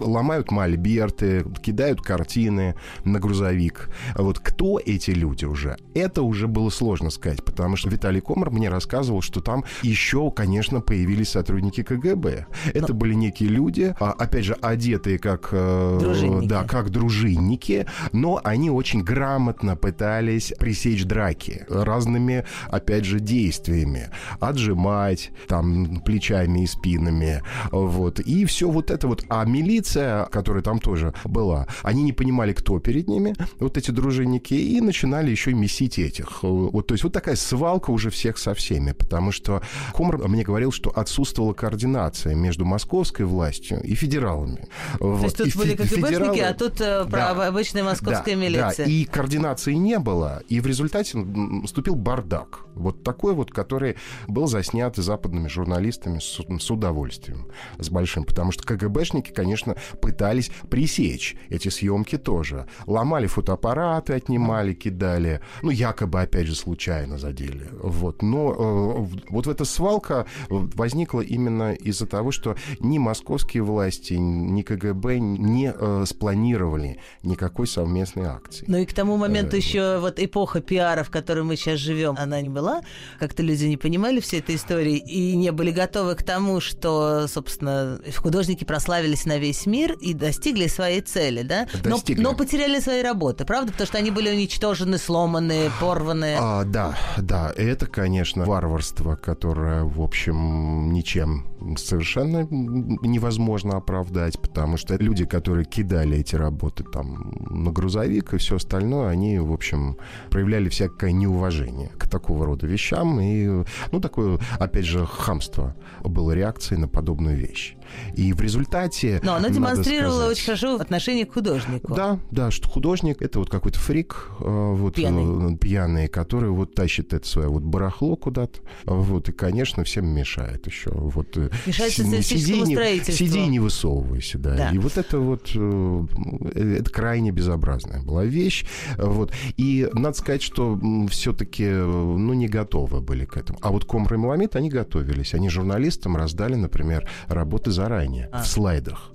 ломают 0.00 0.50
мольберты, 0.50 1.44
кидают 1.62 2.00
картины 2.02 2.74
на 3.04 3.20
грузовик. 3.20 3.90
Вот 4.16 4.38
кто 4.38 4.80
эти 4.84 5.10
люди 5.12 5.44
уже? 5.44 5.76
Это 5.94 6.22
уже 6.22 6.48
было 6.48 6.70
сложно 6.70 7.10
сказать, 7.10 7.44
потому 7.44 7.76
что 7.76 7.88
Виталий 7.88 8.20
Комар 8.20 8.50
мне 8.50 8.68
рассказывал, 8.68 9.22
что 9.22 9.40
там 9.40 9.64
еще, 9.82 10.30
конечно, 10.30 10.80
появились 10.80 11.30
сотрудники 11.30 11.82
КГБ. 11.82 12.46
Это 12.74 12.92
Но... 12.92 12.94
были 12.94 13.14
некие 13.14 13.48
люди, 13.48 13.94
а, 14.00 14.12
опять 14.12 14.44
же, 14.44 14.54
одетые 14.54 15.18
как... 15.18 15.48
Э, 15.52 15.98
Дружинники. 16.00 16.46
Да, 16.46 16.64
как 16.64 16.90
дружинники, 16.90 17.86
но 18.12 18.40
они 18.42 18.70
очень 18.70 19.02
грамотно 19.02 19.76
пытались 19.76 20.52
пресечь 20.58 21.04
драки 21.04 21.55
разными, 21.68 22.44
опять 22.68 23.04
же, 23.04 23.20
действиями. 23.20 24.10
Отжимать 24.40 25.30
там 25.48 26.00
плечами 26.00 26.64
и 26.64 26.66
спинами. 26.66 27.42
Вот. 27.70 28.20
И 28.20 28.44
все 28.44 28.70
вот 28.70 28.90
это 28.90 29.08
вот. 29.08 29.24
А 29.28 29.44
милиция, 29.44 30.26
которая 30.26 30.62
там 30.62 30.78
тоже 30.78 31.14
была, 31.24 31.66
они 31.82 32.02
не 32.02 32.12
понимали, 32.12 32.52
кто 32.52 32.78
перед 32.78 33.08
ними, 33.08 33.34
вот 33.58 33.76
эти 33.76 33.90
дружинники, 33.90 34.54
и 34.54 34.80
начинали 34.80 35.30
еще 35.30 35.50
и 35.50 35.54
месить 35.54 35.98
этих. 35.98 36.42
Вот, 36.42 36.86
то 36.86 36.94
есть 36.94 37.04
вот 37.04 37.12
такая 37.12 37.36
свалка 37.36 37.90
уже 37.90 38.10
всех 38.10 38.38
со 38.38 38.54
всеми, 38.54 38.92
потому 38.92 39.32
что 39.32 39.62
Комар 39.94 40.18
мне 40.28 40.42
говорил, 40.42 40.72
что 40.72 40.90
отсутствовала 40.90 41.52
координация 41.52 42.34
между 42.34 42.64
московской 42.64 43.26
властью 43.26 43.80
и 43.82 43.94
федералами. 43.94 44.68
То 44.98 45.10
вот. 45.10 45.24
есть 45.24 45.36
тут 45.36 45.48
и 45.48 45.58
были 45.58 45.74
КГБшники, 45.74 46.40
а 46.40 46.54
тут 46.54 46.80
э, 46.80 47.04
да, 47.08 47.30
обычная 47.30 47.84
московская 47.84 48.34
да, 48.34 48.40
милиция. 48.40 48.86
Да, 48.86 48.90
и 48.90 49.04
координации 49.04 49.74
не 49.74 49.98
было. 49.98 50.42
И 50.48 50.60
в 50.60 50.66
результате 50.66 51.18
наступил 51.46 51.94
бардак. 51.94 52.66
Вот 52.74 53.02
такой 53.02 53.34
вот, 53.34 53.50
который 53.50 53.96
был 54.28 54.46
заснят 54.46 54.96
западными 54.96 55.48
журналистами 55.48 56.18
с, 56.18 56.40
с 56.60 56.70
удовольствием, 56.70 57.48
с 57.78 57.88
большим. 57.90 58.24
Потому 58.24 58.52
что 58.52 58.64
КГБшники, 58.64 59.30
конечно, 59.32 59.76
пытались 60.00 60.50
пресечь 60.70 61.36
эти 61.48 61.68
съемки 61.68 62.18
тоже. 62.18 62.66
Ломали 62.86 63.26
фотоаппараты, 63.26 64.14
отнимали, 64.14 64.74
кидали. 64.74 65.40
Ну, 65.62 65.70
якобы, 65.70 66.20
опять 66.20 66.46
же, 66.46 66.54
случайно 66.54 67.18
задели. 67.18 67.68
Вот. 67.82 68.22
Но 68.22 68.52
э, 68.52 69.18
вот 69.30 69.46
эта 69.46 69.64
свалка 69.64 70.26
возникла 70.48 71.20
именно 71.20 71.72
из-за 71.72 72.06
того, 72.06 72.30
что 72.30 72.56
ни 72.80 72.98
московские 72.98 73.62
власти, 73.62 74.14
ни 74.14 74.62
КГБ 74.62 75.18
не 75.18 75.72
э, 75.74 76.04
спланировали 76.06 76.98
никакой 77.22 77.66
совместной 77.66 78.26
акции. 78.26 78.64
Ну 78.68 78.78
и 78.78 78.86
к 78.86 78.92
тому 78.92 79.16
моменту 79.16 79.56
э, 79.56 79.58
еще 79.58 79.98
вот 79.98 80.18
эпоха 80.18 80.60
пиара, 80.60 81.02
в 81.02 81.10
которой 81.36 81.48
мы 81.48 81.56
сейчас 81.56 81.78
живем, 81.80 82.14
она 82.18 82.40
не 82.40 82.48
была. 82.48 82.80
Как-то 83.18 83.42
люди 83.42 83.66
не 83.66 83.76
понимали 83.76 84.20
всей 84.20 84.40
этой 84.40 84.54
истории 84.54 84.96
и 84.96 85.36
не 85.36 85.52
были 85.52 85.70
готовы 85.70 86.14
к 86.14 86.22
тому, 86.22 86.60
что, 86.60 87.26
собственно, 87.28 88.00
художники 88.16 88.64
прославились 88.64 89.26
на 89.26 89.36
весь 89.36 89.66
мир 89.66 89.92
и 90.00 90.14
достигли 90.14 90.66
своей 90.66 91.02
цели, 91.02 91.42
да? 91.42 91.66
Достигли. 91.82 92.22
Но, 92.22 92.30
но 92.30 92.36
потеряли 92.36 92.80
свои 92.80 93.02
работы, 93.02 93.44
правда? 93.44 93.72
Потому 93.72 93.86
что 93.86 93.98
они 93.98 94.10
были 94.10 94.30
уничтожены, 94.30 94.96
сломаны, 94.96 95.70
порваны. 95.78 96.36
А, 96.38 96.64
да, 96.64 96.96
да, 97.18 97.52
это, 97.54 97.86
конечно, 97.86 98.46
варварство, 98.46 99.16
которое, 99.16 99.84
в 99.84 100.00
общем, 100.00 100.90
ничем 100.92 101.44
совершенно 101.76 102.46
невозможно 102.50 103.76
оправдать, 103.76 104.38
потому 104.40 104.76
что 104.76 104.96
люди, 104.96 105.24
которые 105.24 105.64
кидали 105.64 106.18
эти 106.18 106.36
работы 106.36 106.84
там 106.84 107.32
на 107.50 107.72
грузовик 107.72 108.34
и 108.34 108.38
все 108.38 108.56
остальное, 108.56 109.08
они, 109.08 109.38
в 109.38 109.52
общем, 109.52 109.96
проявляли 110.30 110.68
всякое 110.68 111.12
неуважение 111.26 111.90
к 111.98 112.06
такого 112.06 112.46
рода 112.46 112.66
вещам. 112.66 113.20
И, 113.20 113.64
ну, 113.92 114.00
такое, 114.00 114.38
опять 114.58 114.84
же, 114.84 115.06
хамство 115.06 115.74
было 116.02 116.32
реакцией 116.32 116.80
на 116.80 116.88
подобную 116.88 117.36
вещь. 117.36 117.76
И 118.14 118.32
в 118.32 118.40
результате... 118.40 119.20
Но 119.22 119.34
оно 119.34 119.48
демонстрировало 119.48 120.16
сказать, 120.16 120.32
очень 120.32 120.44
хорошо 120.46 120.76
отношение 120.76 121.26
к 121.26 121.32
художнику. 121.32 121.94
Да, 121.94 122.18
да, 122.30 122.50
что 122.50 122.68
художник— 122.68 123.16
это 123.22 123.38
вот 123.38 123.50
какой-то 123.50 123.78
фрик, 123.78 124.28
э, 124.40 124.74
вот, 124.74 124.94
пьяный. 124.94 125.54
Э, 125.54 125.56
пьяный, 125.56 126.08
который 126.08 126.50
вот 126.50 126.74
тащит 126.74 127.12
это 127.12 127.26
свое 127.26 127.48
вот 127.48 127.62
барахло 127.62 128.16
куда-то, 128.16 128.60
вот, 128.84 129.28
и, 129.28 129.32
конечно, 129.32 129.84
всем 129.84 130.06
мешает 130.06 130.66
еще. 130.66 130.90
Вот, 130.90 131.36
э, 131.36 131.50
Мешает 131.66 131.92
социалистическому 131.92 132.66
строительству. 132.66 133.26
Сиди 133.26 133.38
и 133.40 133.46
не 133.46 133.60
высовывайся, 133.60 134.38
да. 134.38 134.56
да. 134.56 134.70
И 134.70 134.78
вот 134.78 134.96
это 134.96 135.18
вот, 135.18 135.50
это 135.50 136.90
крайне 136.90 137.30
безобразная 137.30 138.02
была 138.02 138.24
вещь, 138.24 138.66
вот. 138.96 139.32
И 139.56 139.88
надо 139.92 140.16
сказать, 140.16 140.42
что 140.42 140.78
все-таки, 141.10 141.64
ну, 141.66 142.32
не 142.32 142.48
готовы 142.48 143.00
были 143.00 143.24
к 143.24 143.36
этому. 143.36 143.58
А 143.62 143.70
вот 143.70 143.84
Комр 143.84 144.14
и 144.14 144.16
Маламид, 144.16 144.56
они 144.56 144.68
готовились. 144.68 145.34
Они 145.34 145.48
журналистам 145.48 146.16
раздали, 146.16 146.54
например, 146.54 147.08
работы 147.28 147.70
заранее 147.76 148.28
а. 148.32 148.42
в 148.42 148.46
слайдах. 148.46 149.12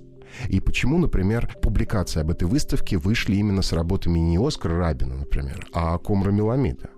И 0.48 0.60
почему, 0.60 0.98
например, 0.98 1.56
публикации 1.60 2.20
об 2.20 2.30
этой 2.30 2.44
выставке 2.44 2.96
вышли 2.96 3.36
именно 3.36 3.60
с 3.60 3.72
работами 3.72 4.18
не 4.18 4.38
Оскара 4.38 4.78
Рабина, 4.78 5.14
например, 5.16 5.66
а 5.74 5.98
Комра 5.98 6.30
Меламида? 6.30 6.90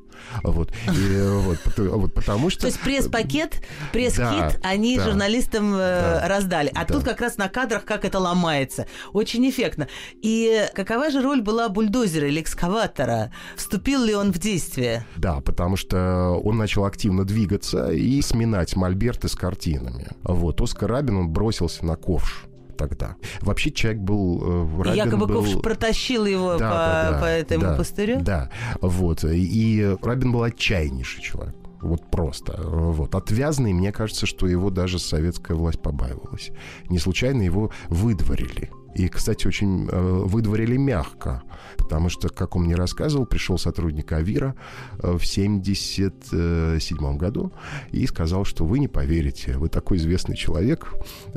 Вот. 0.42 0.72
И, 0.88 1.20
вот, 1.22 1.58
вот, 1.76 2.14
потому 2.14 2.50
что... 2.50 2.62
То 2.62 2.66
есть 2.68 2.80
пресс-пакет, 2.80 3.62
пресс-кит 3.92 4.18
да, 4.18 4.52
они 4.62 4.96
да, 4.96 5.04
журналистам 5.04 5.74
э, 5.74 5.78
да, 5.78 6.28
раздали. 6.28 6.70
А 6.74 6.84
да. 6.84 6.94
тут 6.94 7.04
как 7.04 7.20
раз 7.20 7.36
на 7.36 7.48
кадрах, 7.48 7.84
как 7.84 8.04
это 8.04 8.18
ломается. 8.18 8.86
Очень 9.12 9.48
эффектно. 9.48 9.88
И 10.22 10.66
какова 10.74 11.10
же 11.10 11.22
роль 11.22 11.42
была 11.42 11.68
бульдозера 11.68 12.28
или 12.28 12.40
экскаватора? 12.40 13.32
Вступил 13.56 14.04
ли 14.04 14.14
он 14.14 14.32
в 14.32 14.38
действие? 14.38 15.06
Да, 15.16 15.40
потому 15.40 15.76
что 15.76 16.40
он 16.42 16.56
начал 16.56 16.84
активно 16.84 17.24
двигаться 17.24 17.90
и 17.90 18.20
сминать 18.22 18.76
мольберты 18.76 19.28
с 19.28 19.34
картинами. 19.34 20.08
Вот. 20.22 20.60
Оскар 20.60 20.90
Рабин, 20.90 21.16
он 21.16 21.28
бросился 21.28 21.84
на 21.84 21.96
ковш 21.96 22.46
тогда. 22.76 23.16
Вообще 23.40 23.70
человек 23.70 24.02
был... 24.02 24.42
Э, 24.42 24.82
Рабин 24.82 25.04
Якобы 25.04 25.26
был... 25.26 25.42
Ковш 25.42 25.60
протащил 25.62 26.26
его 26.26 26.56
да, 26.56 26.70
по, 26.70 26.74
да, 26.74 27.10
да, 27.10 27.20
по 27.20 27.24
этому 27.24 27.62
да, 27.62 27.76
пустырю? 27.76 28.20
Да, 28.20 28.50
вот. 28.80 29.24
И 29.24 29.96
Рабин 30.02 30.32
был 30.32 30.42
отчаяннейший 30.42 31.22
человек. 31.22 31.54
Вот 31.80 32.10
просто. 32.10 32.60
Вот. 32.62 33.14
Отвязный, 33.14 33.72
мне 33.74 33.92
кажется, 33.92 34.26
что 34.26 34.46
его 34.46 34.70
даже 34.70 34.98
советская 34.98 35.56
власть 35.56 35.80
побаивалась. 35.80 36.50
Не 36.88 36.98
случайно 36.98 37.42
его 37.42 37.70
выдворили. 37.88 38.70
И, 38.94 39.08
кстати, 39.08 39.46
очень 39.46 39.88
э, 39.90 40.00
выдворили 40.24 40.76
мягко, 40.76 41.42
потому 41.78 42.08
что, 42.08 42.28
как 42.28 42.56
он 42.56 42.64
мне 42.64 42.74
рассказывал, 42.74 43.26
пришел 43.26 43.58
сотрудник 43.58 44.12
Авира 44.12 44.54
э, 44.98 45.16
в 45.18 45.24
1977 45.24 47.16
году 47.16 47.52
и 47.90 48.06
сказал, 48.06 48.44
что 48.44 48.64
вы 48.64 48.78
не 48.78 48.88
поверите, 48.88 49.58
вы 49.58 49.68
такой 49.68 49.98
известный 49.98 50.36
человек, 50.36 50.92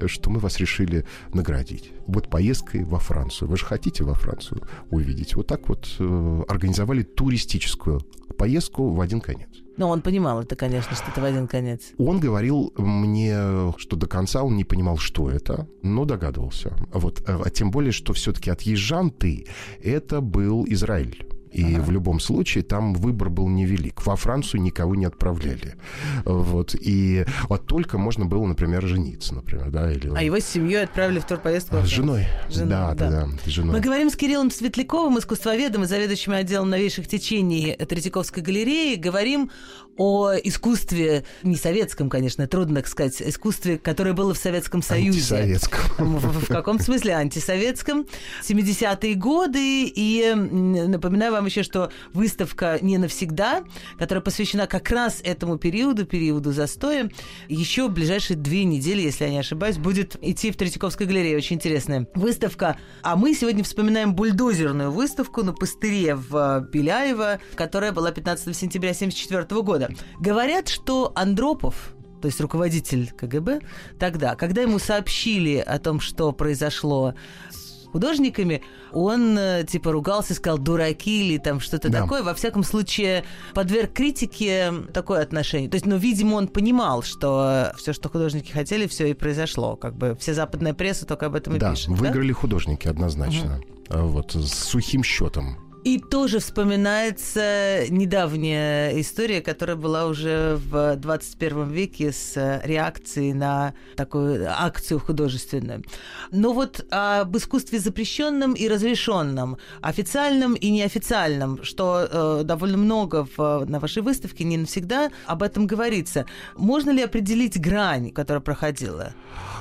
что 0.05 0.29
мы 0.29 0.39
вас 0.39 0.59
решили 0.59 1.05
наградить. 1.33 1.91
Вот 2.05 2.29
поездкой 2.29 2.83
во 2.83 2.99
Францию. 2.99 3.49
Вы 3.49 3.57
же 3.57 3.65
хотите 3.65 4.03
во 4.03 4.13
Францию 4.13 4.61
увидеть? 4.91 5.35
Вот 5.35 5.47
так 5.47 5.67
вот 5.67 5.87
э, 5.99 6.43
организовали 6.47 7.03
туристическую 7.03 8.01
поездку 8.37 8.89
в 8.93 9.01
один 9.01 9.19
конец. 9.21 9.66
Но 9.77 9.89
он 9.89 10.01
понимал 10.01 10.41
это, 10.41 10.55
конечно, 10.55 10.95
что 10.95 11.05
это 11.09 11.21
в 11.21 11.23
один 11.23 11.47
конец. 11.47 11.81
Он 11.97 12.19
говорил 12.19 12.73
мне, 12.77 13.73
что 13.77 13.95
до 13.95 14.07
конца 14.07 14.43
он 14.43 14.57
не 14.57 14.63
понимал, 14.63 14.97
что 14.97 15.29
это, 15.29 15.67
но 15.83 16.05
догадывался. 16.05 16.75
Вот, 16.91 17.23
а 17.27 17.49
тем 17.49 17.71
более, 17.71 17.91
что 17.91 18.13
все-таки 18.13 18.49
отъезжан 18.49 19.11
ты, 19.11 19.45
это 19.81 20.21
был 20.21 20.65
Израиль. 20.67 21.25
И 21.57 21.75
ага. 21.75 21.83
в 21.83 21.91
любом 21.91 22.19
случае 22.19 22.63
там 22.63 22.93
выбор 22.93 23.29
был 23.29 23.47
невелик. 23.47 24.05
Во 24.05 24.15
Францию 24.15 24.61
никого 24.61 24.95
не 24.95 25.05
отправляли. 25.05 25.75
Вот. 26.23 26.75
И 26.79 27.25
вот 27.49 27.65
только 27.65 27.97
можно 27.97 28.25
было, 28.25 28.45
например, 28.45 28.85
жениться, 28.85 29.33
например, 29.33 29.71
да, 29.71 29.91
или... 29.91 30.11
А 30.15 30.21
его 30.21 30.39
с 30.39 30.45
семьей 30.45 30.83
отправили 30.83 31.19
в 31.19 31.25
турпоездку? 31.25 31.77
С 31.77 31.87
женой. 31.87 32.27
женой. 32.49 32.69
Да, 32.69 32.93
да, 32.93 33.09
да, 33.09 33.25
да, 33.25 33.51
женой. 33.51 33.73
Мы 33.73 33.79
говорим 33.79 34.09
с 34.09 34.15
Кириллом 34.15 34.51
Светляковым, 34.51 35.17
искусствоведом 35.17 35.83
и 35.83 35.87
заведующим 35.87 36.33
отделом 36.33 36.69
новейших 36.69 37.07
течений 37.07 37.75
Третьяковской 37.75 38.41
галереи. 38.41 38.95
Говорим 38.95 39.49
о 39.97 40.33
искусстве, 40.43 41.25
не 41.43 41.55
советском, 41.55 42.09
конечно, 42.09 42.47
трудно 42.47 42.81
сказать, 42.85 43.21
искусстве, 43.21 43.77
которое 43.77 44.13
было 44.13 44.33
в 44.33 44.37
Советском 44.37 44.81
Союзе. 44.81 45.35
Антисоветском. 45.35 46.17
В, 46.17 46.45
в 46.45 46.47
каком 46.47 46.79
смысле 46.79 47.15
антисоветском? 47.15 48.05
70-е 48.47 49.15
годы. 49.15 49.91
И 49.95 50.33
напоминаю 50.35 51.31
вам 51.31 51.45
еще, 51.45 51.63
что 51.63 51.91
выставка 52.13 52.77
«Не 52.81 52.97
навсегда», 52.97 53.63
которая 53.97 54.21
посвящена 54.21 54.67
как 54.67 54.89
раз 54.91 55.21
этому 55.23 55.57
периоду, 55.57 56.05
периоду 56.05 56.51
застоя, 56.51 57.09
еще 57.47 57.87
в 57.87 57.91
ближайшие 57.91 58.37
две 58.37 58.63
недели, 58.63 59.01
если 59.01 59.25
я 59.25 59.31
не 59.31 59.39
ошибаюсь, 59.39 59.77
будет 59.77 60.15
идти 60.21 60.51
в 60.51 60.57
Третьяковской 60.57 61.07
галерее. 61.07 61.37
Очень 61.37 61.55
интересная 61.55 62.07
выставка. 62.13 62.77
А 63.01 63.15
мы 63.15 63.33
сегодня 63.33 63.63
вспоминаем 63.63 64.13
бульдозерную 64.13 64.91
выставку 64.91 65.43
на 65.43 65.53
пустыре 65.53 66.15
в 66.15 66.67
Беляево, 66.71 67.39
которая 67.55 67.91
была 67.91 68.11
15 68.11 68.55
сентября 68.55 68.91
1974 68.91 69.61
года. 69.61 69.86
Говорят, 70.19 70.67
что 70.67 71.11
Андропов, 71.15 71.93
то 72.21 72.27
есть 72.27 72.39
руководитель 72.41 73.11
КГБ, 73.11 73.61
тогда, 73.99 74.35
когда 74.35 74.61
ему 74.61 74.79
сообщили 74.79 75.57
о 75.57 75.79
том, 75.79 75.99
что 75.99 76.31
произошло 76.31 77.13
с 77.51 77.87
художниками, 77.91 78.61
он 78.91 79.37
э, 79.37 79.63
типа 79.67 79.91
ругался, 79.91 80.33
сказал 80.33 80.57
дураки 80.57 81.25
или 81.25 81.37
там 81.37 81.59
что-то 81.59 81.89
да. 81.89 82.01
такое. 82.01 82.23
Во 82.23 82.33
всяком 82.33 82.63
случае, 82.63 83.23
подверг 83.53 83.93
критике 83.93 84.73
такое 84.93 85.21
отношение. 85.21 85.69
То 85.69 85.75
есть, 85.75 85.85
ну, 85.85 85.97
видимо, 85.97 86.35
он 86.35 86.47
понимал, 86.47 87.03
что 87.03 87.71
все, 87.77 87.93
что 87.93 88.09
художники 88.09 88.51
хотели, 88.51 88.87
все 88.87 89.07
и 89.07 89.13
произошло. 89.13 89.75
Как 89.75 89.95
бы 89.95 90.17
вся 90.19 90.33
западная 90.33 90.73
пресса 90.73 91.05
только 91.05 91.27
об 91.27 91.35
этом 91.35 91.55
и 91.55 91.59
да, 91.59 91.71
пишет. 91.71 91.89
Выиграли 91.89 92.29
да? 92.29 92.33
художники 92.33 92.87
однозначно. 92.87 93.61
Угу. 93.89 93.99
Вот, 94.07 94.35
с 94.35 94.53
сухим 94.53 95.03
счетом. 95.03 95.66
И 95.87 95.99
тоже 95.99 96.39
вспоминается 96.39 97.85
недавняя 97.87 98.99
история, 98.99 99.39
которая 99.39 99.77
была 99.77 100.07
уже 100.07 100.59
в 100.69 100.97
21 100.97 101.69
веке 101.69 102.11
с 102.11 102.61
реакцией 102.65 103.31
на 103.31 103.73
такую 103.95 104.51
акцию 104.51 104.99
художественную. 104.99 105.85
Но 106.29 106.51
вот 106.51 106.85
об 106.91 107.37
искусстве 107.37 107.79
запрещенном 107.79 108.51
и 108.51 108.67
разрешенном, 108.67 109.59
официальном 109.81 110.55
и 110.55 110.71
неофициальном, 110.71 111.63
что 111.63 112.05
э, 112.11 112.43
довольно 112.43 112.75
много 112.75 113.25
в, 113.37 113.63
на 113.65 113.79
вашей 113.79 114.03
выставке, 114.03 114.43
не 114.43 114.57
навсегда 114.57 115.09
об 115.25 115.41
этом 115.41 115.67
говорится. 115.67 116.25
Можно 116.57 116.89
ли 116.89 117.01
определить 117.01 117.61
грань, 117.61 118.11
которая 118.11 118.41
проходила? 118.41 119.13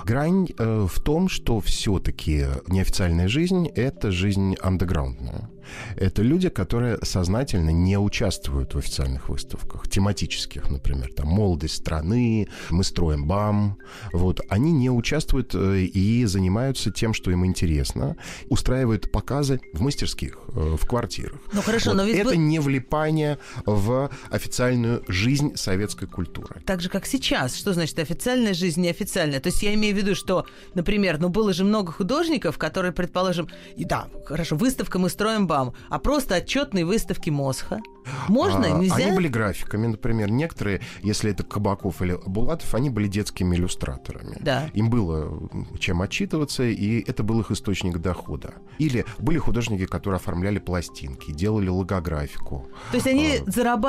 Грань 0.05 0.49
э, 0.59 0.87
в 0.93 1.01
том, 1.03 1.29
что 1.29 1.61
все-таки 1.61 2.47
неофициальная 2.67 3.29
жизнь— 3.29 3.69
это 3.77 4.11
жизнь 4.11 4.57
андеграундная. 4.61 5.49
Это 5.97 6.23
люди, 6.23 6.49
которые 6.49 6.99
сознательно 7.03 7.71
не 7.71 7.99
участвуют 7.99 8.75
в 8.75 8.79
официальных 8.79 9.29
выставках, 9.29 9.89
тематических, 9.89 10.71
например, 10.71 11.13
там 11.13 11.29
«Молодость 11.29 11.77
страны», 11.77 12.49
«Мы 12.71 12.85
строим 12.85 13.27
БАМ». 13.27 13.79
Вот, 14.13 14.41
они 14.49 14.73
не 14.73 14.91
участвуют 14.91 15.55
э, 15.55 15.81
и 15.81 16.25
занимаются 16.25 16.91
тем, 16.91 17.15
что 17.15 17.31
им 17.31 17.45
интересно, 17.45 18.17
устраивают 18.49 19.11
показы 19.11 19.61
в 19.73 19.81
мастерских, 19.81 20.39
э, 20.49 20.77
в 20.77 20.87
квартирах. 20.87 21.41
Ну 21.53 21.63
хорошо, 21.63 21.91
Вот 21.91 21.97
но 21.97 22.05
ведь... 22.05 22.17
Это 22.17 22.31
вы- 22.31 22.37
не 22.37 22.59
влипание 22.59 23.39
в 23.65 24.11
официальную 24.31 25.03
жизнь 25.09 25.57
советской 25.57 26.07
культуры. 26.07 26.61
Так 26.65 26.81
же, 26.81 26.89
как 26.89 27.07
сейчас. 27.07 27.57
Что 27.57 27.73
значит 27.73 27.99
официальная 27.99 28.55
жизнь, 28.55 28.81
неофициальная? 28.81 29.41
То 29.41 29.49
есть 29.49 29.63
я 29.63 29.75
имею 29.75 29.95
в 29.95 29.99
виду, 29.99 30.15
что, 30.15 30.47
например, 30.75 31.19
ну 31.19 31.29
было 31.29 31.53
же 31.53 31.65
много 31.65 31.93
художников, 31.93 32.59
которые, 32.59 32.93
предположим, 32.93 33.49
и 33.77 33.85
да, 33.85 34.09
хорошо, 34.27 34.57
выставка 34.57 34.99
мы 34.99 35.09
строим 35.09 35.47
БАМ, 35.47 35.56
а 35.89 35.99
просто 35.99 36.37
отчетные 36.37 36.85
выставки 36.85 37.31
Мосха. 37.31 37.81
Можно? 38.29 38.75
А, 38.77 38.79
Нельзя? 38.79 38.95
Они 38.97 39.13
были 39.13 39.29
графиками, 39.29 39.87
например. 39.87 40.31
Некоторые, 40.31 40.81
если 41.03 41.31
это 41.31 41.43
Кабаков 41.45 42.03
или 42.03 42.19
Булатов, 42.27 42.75
они 42.75 42.91
были 42.91 43.07
детскими 43.09 43.57
иллюстраторами. 43.57 44.37
Да. 44.41 44.71
Им 44.75 44.91
было 44.91 45.49
чем 45.79 46.03
отчитываться, 46.03 46.65
и 46.65 47.01
это 47.09 47.23
был 47.23 47.41
их 47.41 47.51
источник 47.51 47.99
дохода. 47.99 48.55
Или 48.79 49.05
были 49.19 49.39
художники, 49.39 49.87
которые 49.87 50.17
оформляли 50.17 50.59
пластинки, 50.59 51.33
делали 51.33 51.69
логографику. 51.69 52.69
То 52.91 52.97
есть 52.97 53.07
они 53.07 53.39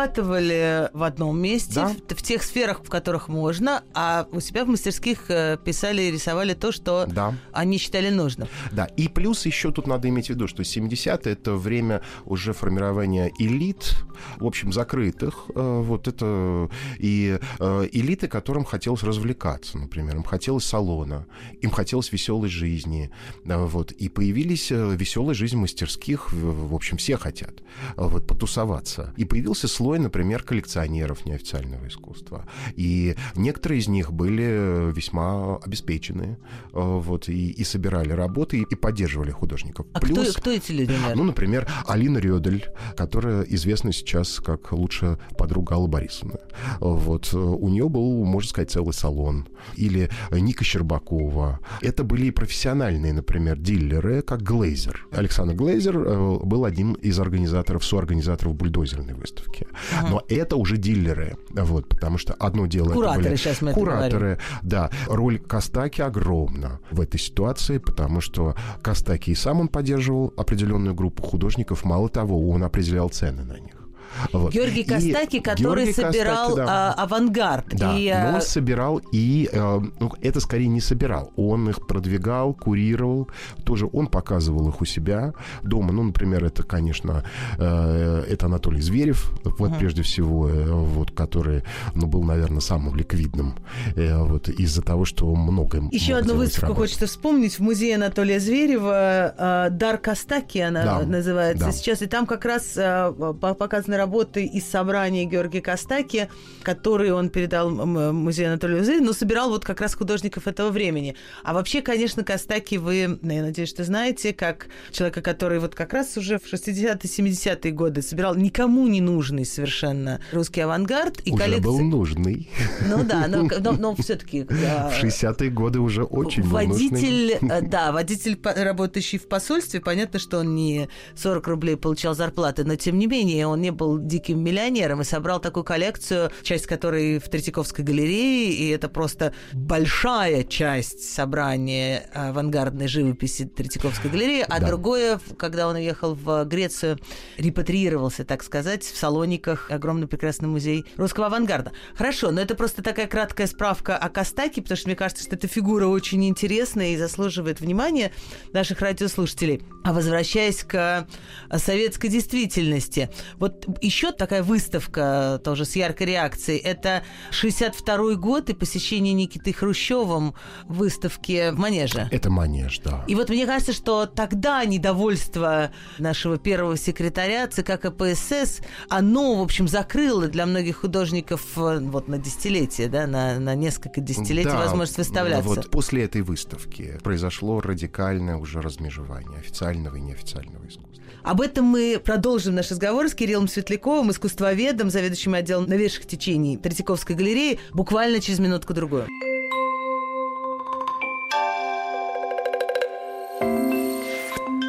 зарабатывали 0.02 0.90
в 0.94 1.04
одном 1.04 1.40
месте, 1.40 1.76
Да. 1.76 1.88
в, 1.90 2.16
в 2.16 2.22
тех 2.22 2.44
сферах, 2.44 2.82
в 2.84 2.90
которых 2.90 3.28
можно, 3.28 3.84
а 3.94 4.28
у 4.32 4.40
себя 4.40 4.66
в 4.66 4.68
мастерских 4.68 5.30
э, 5.30 5.58
писали 5.64 6.04
и 6.04 6.12
рисовали 6.12 6.54
то, 6.54 6.72
что 6.72 7.06
Да. 7.08 7.34
они 7.52 7.78
считали 7.78 8.10
нужным. 8.10 8.48
Да, 8.72 8.86
и 8.86 9.08
плюс 9.08 9.46
еще 9.46 9.72
тут 9.72 9.88
надо 9.88 10.08
иметь 10.10 10.28
в 10.28 10.30
виду, 10.30 10.48
что 10.48 10.64
70-е 10.64 11.34
это 11.34 11.56
время 11.56 12.02
уже 12.26 12.54
формирования 12.54 13.32
элит, 13.40 13.94
в 14.38 14.46
общем, 14.46 14.72
закрытых. 14.74 15.46
Э, 15.56 15.82
Вот 15.82 16.08
это 16.08 16.70
и 17.00 17.40
э, 17.60 17.88
элиты, 17.92 18.28
которым 18.28 18.66
хотелось 18.66 19.04
развлекаться, 19.04 19.78
например. 19.78 20.16
Им 20.16 20.24
хотелось 20.24 20.66
салона, 20.66 21.26
им 21.62 21.70
хотелось 21.72 22.12
веселой 22.12 22.50
жизни. 22.50 23.10
Э, 23.46 23.66
Вот. 23.66 23.92
И 23.92 24.10
появились 24.10 24.70
веселая 24.72 25.34
жизнь 25.36 25.58
мастерских, 25.58 26.32
в 26.32 26.74
общем, 26.74 26.98
все 26.98 27.18
хотят 27.18 27.64
вот, 27.96 28.28
потусоваться. 28.28 29.14
И 29.18 29.26
появился 29.26 29.68
слой, 29.68 30.00
например, 30.00 30.44
коллекционеров 30.44 31.26
неофициального 31.26 31.88
искусства. 31.88 32.46
И 32.76 33.16
некоторые 33.36 33.80
из 33.80 33.88
них 33.88 34.12
были 34.12 34.92
весьма 34.92 35.58
обеспечены, 35.58 36.38
вот, 36.72 37.30
и, 37.30 37.50
и 37.52 37.64
собирали 37.64 38.12
работы, 38.12 38.60
и, 38.60 38.64
и 38.64 38.76
поддерживали 38.76 39.32
художников. 39.32 39.86
А 39.94 40.00
Плюс, 40.00 40.32
кто, 40.32 40.42
кто 40.42 40.52
эти 40.52 40.72
люди? 40.72 40.92
например? 40.92 41.16
ну, 41.16 41.24
например, 41.24 41.68
Алина 41.86 42.18
Рёдель, 42.18 42.66
которая 42.96 43.44
известна 43.44 43.92
сейчас 43.98 44.40
как 44.40 44.72
лучшая 44.72 45.18
подруга 45.38 45.76
Аллы 45.76 45.88
Борисовны. 45.88 46.40
Вот. 46.80 47.30
э, 47.34 47.38
У 47.38 47.70
нее 47.70 47.90
был, 47.90 48.24
можно 48.26 48.50
сказать, 48.50 48.72
целый 48.72 48.94
салон. 48.94 49.48
Или 49.76 50.10
Ника 50.32 50.64
Щербакова. 50.64 51.60
Это 51.82 52.04
были 52.04 52.28
и 52.28 52.32
профессиональные, 52.32 53.14
например, 53.14 53.58
дилеры, 53.58 54.22
как 54.22 54.42
Глейзер. 54.42 55.08
Александр 55.12 55.56
Глейзер 55.56 55.98
э, 55.98 56.40
был 56.44 56.66
одним 56.66 56.94
из 56.94 57.20
организаторов, 57.20 57.86
соорганизаторов 57.86 58.56
бульдозерной 58.56 59.14
выставки. 59.14 59.68
Но 60.10 60.24
это 60.30 60.56
уже 60.56 60.78
дилеры. 60.78 61.38
Вот, 61.50 61.90
потому 61.90 62.18
что 62.18 62.34
одно 62.34 62.66
дело... 62.68 62.88
это 62.88 62.96
Кураторы, 62.96 63.24
были 63.24 63.36
сейчас 63.36 63.62
мы 63.62 63.72
это 63.72 63.80
Кураторы, 63.80 64.40
да. 64.62 64.90
Роль 65.08 65.40
Костаки 65.40 66.02
огромна 66.02 66.80
в 66.92 67.02
этой 67.02 67.20
ситуации, 67.20 67.78
потому 67.78 68.22
что 68.22 68.56
Костаки 68.82 69.32
и 69.32 69.36
сам 69.36 69.60
он 69.60 69.68
поддерживал 69.68 70.34
определенную 70.38 70.96
группу 70.96 71.24
художников. 71.24 71.84
Мало 71.84 72.10
того, 72.10 72.50
он 72.50 72.64
определял 72.64 73.10
цены 73.10 73.44
на 73.44 73.60
них. 73.60 73.87
Вот. 74.34 74.54
Георгий 74.54 74.82
И 74.82 74.84
Костаки, 74.84 75.40
который 75.40 75.62
Георгий 75.86 75.94
Костаки, 75.94 76.18
собирал 76.18 76.56
да. 76.56 76.66
а, 76.98 77.04
авангард. 77.04 77.66
Да, 77.72 77.98
и, 77.98 78.10
но 78.12 78.30
а, 78.30 78.34
он 78.36 78.42
собирал 78.42 79.02
и... 79.12 79.50
э, 79.52 79.80
ну, 80.00 80.12
это 80.22 80.40
скорее 80.40 80.68
не 80.68 80.82
собирал. 80.82 81.32
Он 81.36 81.70
их 81.70 81.86
продвигал, 81.88 82.54
курировал. 82.54 83.28
Тоже 83.64 83.88
он 83.92 84.08
показывал 84.08 84.70
их 84.70 84.82
у 84.82 84.86
себя 84.86 85.34
дома. 85.64 85.92
Ну, 85.92 86.04
например, 86.04 86.44
это, 86.46 86.64
конечно, 86.64 87.24
э, 87.58 88.24
это 88.30 88.46
Анатолий 88.48 88.82
Зверев, 88.82 89.32
вот 89.44 89.78
прежде 89.78 90.02
всего, 90.04 90.50
э, 90.50 90.66
вот, 90.70 91.12
который, 91.12 91.64
ну, 91.94 92.08
был, 92.08 92.24
наверное, 92.24 92.62
самым 92.62 92.96
ликвидным. 92.96 93.56
э, 93.96 94.18
вот, 94.18 94.50
из-за 94.50 94.82
того, 94.82 95.06
что 95.06 95.34
много 95.36 95.78
им 95.78 95.90
Еще 95.90 96.16
одну 96.16 96.36
выставку 96.36 96.68
работ. 96.68 96.78
хочется 96.78 97.08
вспомнить. 97.08 97.56
В 97.56 97.60
музее 97.62 97.96
Анатолия 97.96 98.40
Зверева 98.40 99.34
э, 99.38 99.70
«Дар 99.72 99.98
Костаки» 99.98 100.60
она 100.60 100.84
Да, 100.84 101.02
называется 101.06 101.66
да. 101.66 101.72
сейчас. 101.72 102.02
И 102.02 102.06
там 102.08 102.26
как 102.26 102.46
раз 102.46 102.74
э, 102.78 103.12
по- 103.18 103.54
показаны 103.54 103.97
работы 103.98 104.46
из 104.46 104.66
собрания 104.66 105.26
Георгия 105.26 105.62
Костаки, 105.62 106.30
которые 106.64 107.14
он 107.14 107.30
передал 107.30 107.70
музею 107.70 108.50
Анатолию 108.50 108.84
Звереву, 108.84 109.06
но 109.06 109.14
собирал 109.14 109.50
вот 109.50 109.66
как 109.66 109.82
раз 109.82 109.96
художников 109.96 110.48
этого 110.48 110.70
времени. 110.70 111.16
А 111.44 111.54
вообще, 111.54 111.82
конечно, 111.82 112.24
Костаки 112.24 112.76
вы, 112.76 113.20
ну, 113.22 113.34
я 113.34 113.42
надеюсь, 113.42 113.70
что 113.70 113.84
знаете, 113.84 114.34
как 114.34 114.68
человека, 114.92 115.22
который 115.22 115.60
вот 115.60 115.76
как 115.76 115.94
раз 115.94 116.18
уже 116.18 116.40
в 116.40 116.52
60-е, 116.52 116.98
70-е 116.98 117.72
годы 117.72 118.02
собирал 118.02 118.36
никому 118.36 118.88
не 118.88 119.02
нужный 119.02 119.46
совершенно 119.46 120.22
русский 120.32 120.62
авангард. 120.62 121.22
И 121.26 121.32
Уже 121.32 121.44
коллекция... 121.44 121.64
был 121.64 121.80
нужный. 121.80 122.50
Ну 122.88 123.04
да, 123.04 123.28
но, 123.28 123.48
но, 123.74 123.96
все-таки... 123.96 124.44
В 124.48 125.04
60-е 125.04 125.50
годы 125.50 125.80
уже 125.80 126.04
очень 126.04 126.44
был 126.44 126.60
нужный. 126.60 126.90
Водитель, 126.90 127.38
э, 127.42 127.62
да, 127.68 127.92
водитель, 127.92 128.40
работающий 128.44 129.20
в 129.20 129.28
посольстве, 129.28 129.82
понятно, 129.82 130.20
что 130.20 130.40
он 130.40 130.56
не 130.56 130.90
40 131.16 131.48
рублей 131.48 131.78
получал 131.78 132.16
зарплаты, 132.16 132.64
но 132.64 132.76
тем 132.76 132.98
не 132.98 133.08
менее 133.08 133.48
он 133.48 133.62
не 133.62 133.72
был 133.72 133.87
диким 133.98 134.44
миллионером 134.44 135.02
и 135.02 135.04
собрал 135.04 135.40
такую 135.40 135.64
коллекцию, 135.64 136.32
часть 136.44 136.68
которой 136.68 137.20
в 137.20 137.30
Третьяковской 137.30 137.82
галерее, 137.84 138.52
и 138.52 138.70
это 138.70 138.90
просто 138.90 139.34
большая 139.54 140.44
часть 140.44 141.14
собрания 141.14 142.10
авангардной 142.14 142.88
живописи 142.88 143.46
Третьяковской 143.46 144.10
галереи, 144.10 144.46
а 144.48 144.60
Да. 144.60 144.68
другое, 144.68 145.20
когда 145.38 145.68
он 145.68 145.76
уехал 145.76 146.14
в 146.16 146.44
Грецию, 146.46 147.00
репатриировался, 147.38 148.26
так 148.26 148.44
сказать, 148.44 148.84
в 148.84 148.98
Салониках, 148.98 149.72
огромный 149.72 150.08
прекрасный 150.08 150.48
музей 150.50 150.86
русского 150.98 151.28
авангарда. 151.28 151.72
Хорошо, 151.96 152.32
но 152.32 152.42
это 152.42 152.56
просто 152.56 152.82
такая 152.84 153.08
краткая 153.08 153.48
справка 153.48 153.98
о 153.98 154.10
Костаке, 154.10 154.62
потому 154.62 154.78
что 154.78 154.90
мне 154.90 154.96
кажется, 154.96 155.24
что 155.24 155.36
эта 155.36 155.48
фигура 155.48 155.88
очень 155.88 156.26
интересная 156.28 156.90
и 156.94 156.98
заслуживает 156.98 157.62
внимания 157.62 158.12
наших 158.54 158.82
радиослушателей. 158.82 159.62
А 159.84 159.94
возвращаясь 159.94 160.64
к 160.64 161.08
э, 161.50 161.58
советской 161.58 162.10
действительности, 162.10 163.10
вот 163.38 163.66
еще 163.82 164.12
такая 164.12 164.44
выставка 164.44 165.42
тоже 165.44 165.66
с 165.66 165.76
яркой 165.76 166.08
реакцией, 166.08 166.60
это 166.60 167.04
62 167.32 168.16
год 168.16 168.50
и 168.50 168.54
посещение 168.54 169.14
Никиты 169.14 169.54
Хрущевым 169.54 170.34
выставки 170.66 171.52
в 171.52 171.60
Манеже. 171.60 172.08
Это 172.12 172.30
манеж, 172.30 172.80
да. 172.80 173.04
И 173.08 173.16
вот 173.16 173.30
мне 173.30 173.46
кажется, 173.46 173.74
что 173.74 174.06
тогда 174.06 174.64
недовольство 174.66 175.72
нашего 175.98 176.38
первого 176.38 176.78
секретаря 176.78 177.48
ЦК 177.48 177.80
КПСС, 177.80 178.62
оно, 178.90 179.36
в 179.36 179.42
общем, 179.42 179.68
закрыло 179.68 180.28
для 180.28 180.46
многих 180.46 180.78
художников 180.78 181.42
э, 181.58 181.80
вот 181.80 182.08
на 182.08 182.18
десятилетие, 182.18 182.88
да, 182.88 183.08
на, 183.08 183.40
на 183.40 183.56
несколько 183.56 184.02
десятилетий 184.02 184.50
Да, 184.50 184.58
возможность 184.58 184.98
выставляться. 184.98 185.48
Вот 185.48 185.72
после 185.72 186.04
этой 186.04 186.22
выставки 186.22 187.00
произошло 187.04 187.62
радикальное 187.62 188.38
уже 188.38 188.62
размежевание 188.62 189.40
официального 189.40 189.96
и 189.96 190.02
неофициального 190.02 190.68
искусства. 190.68 190.87
Об 191.28 191.42
этом 191.42 191.66
мы 191.66 192.02
продолжим 192.02 192.56
наш 192.56 192.72
разговор 192.72 193.10
с 193.10 193.14
Кириллом 193.14 193.50
Светляковым, 193.50 194.12
искусствоведом, 194.12 194.90
заведующим 194.90 195.34
отделом 195.34 195.66
новейших 195.68 196.06
течений 196.06 196.56
Третьяковской 196.56 197.18
галереи, 197.18 197.60
буквально 197.74 198.22
через 198.22 198.40
минутку-другую. 198.40 199.08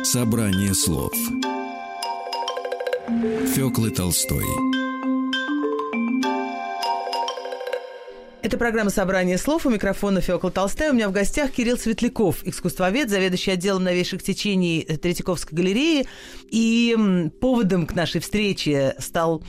Собрание 0.02 0.74
слов. 0.74 1.12
Фёклы 3.54 3.90
Толстой 3.90 4.67
Это 8.40 8.56
программа 8.56 8.90
«Собрание 8.90 9.36
слов». 9.36 9.66
У 9.66 9.70
микрофона 9.70 10.20
Феокла 10.20 10.52
Толстая. 10.52 10.92
У 10.92 10.94
меня 10.94 11.08
в 11.08 11.12
гостях 11.12 11.50
Кирилл 11.50 11.76
Светляков, 11.76 12.44
искусствовед, 12.44 13.10
заведующий 13.10 13.50
отделом 13.50 13.82
новейших 13.82 14.22
течений 14.22 14.84
Третьяковской 14.84 15.54
галереи. 15.54 16.06
И 16.48 16.96
поводом 17.40 17.84
к 17.84 17.96
нашей 17.96 18.20
встрече 18.20 18.94
стал 19.00 19.42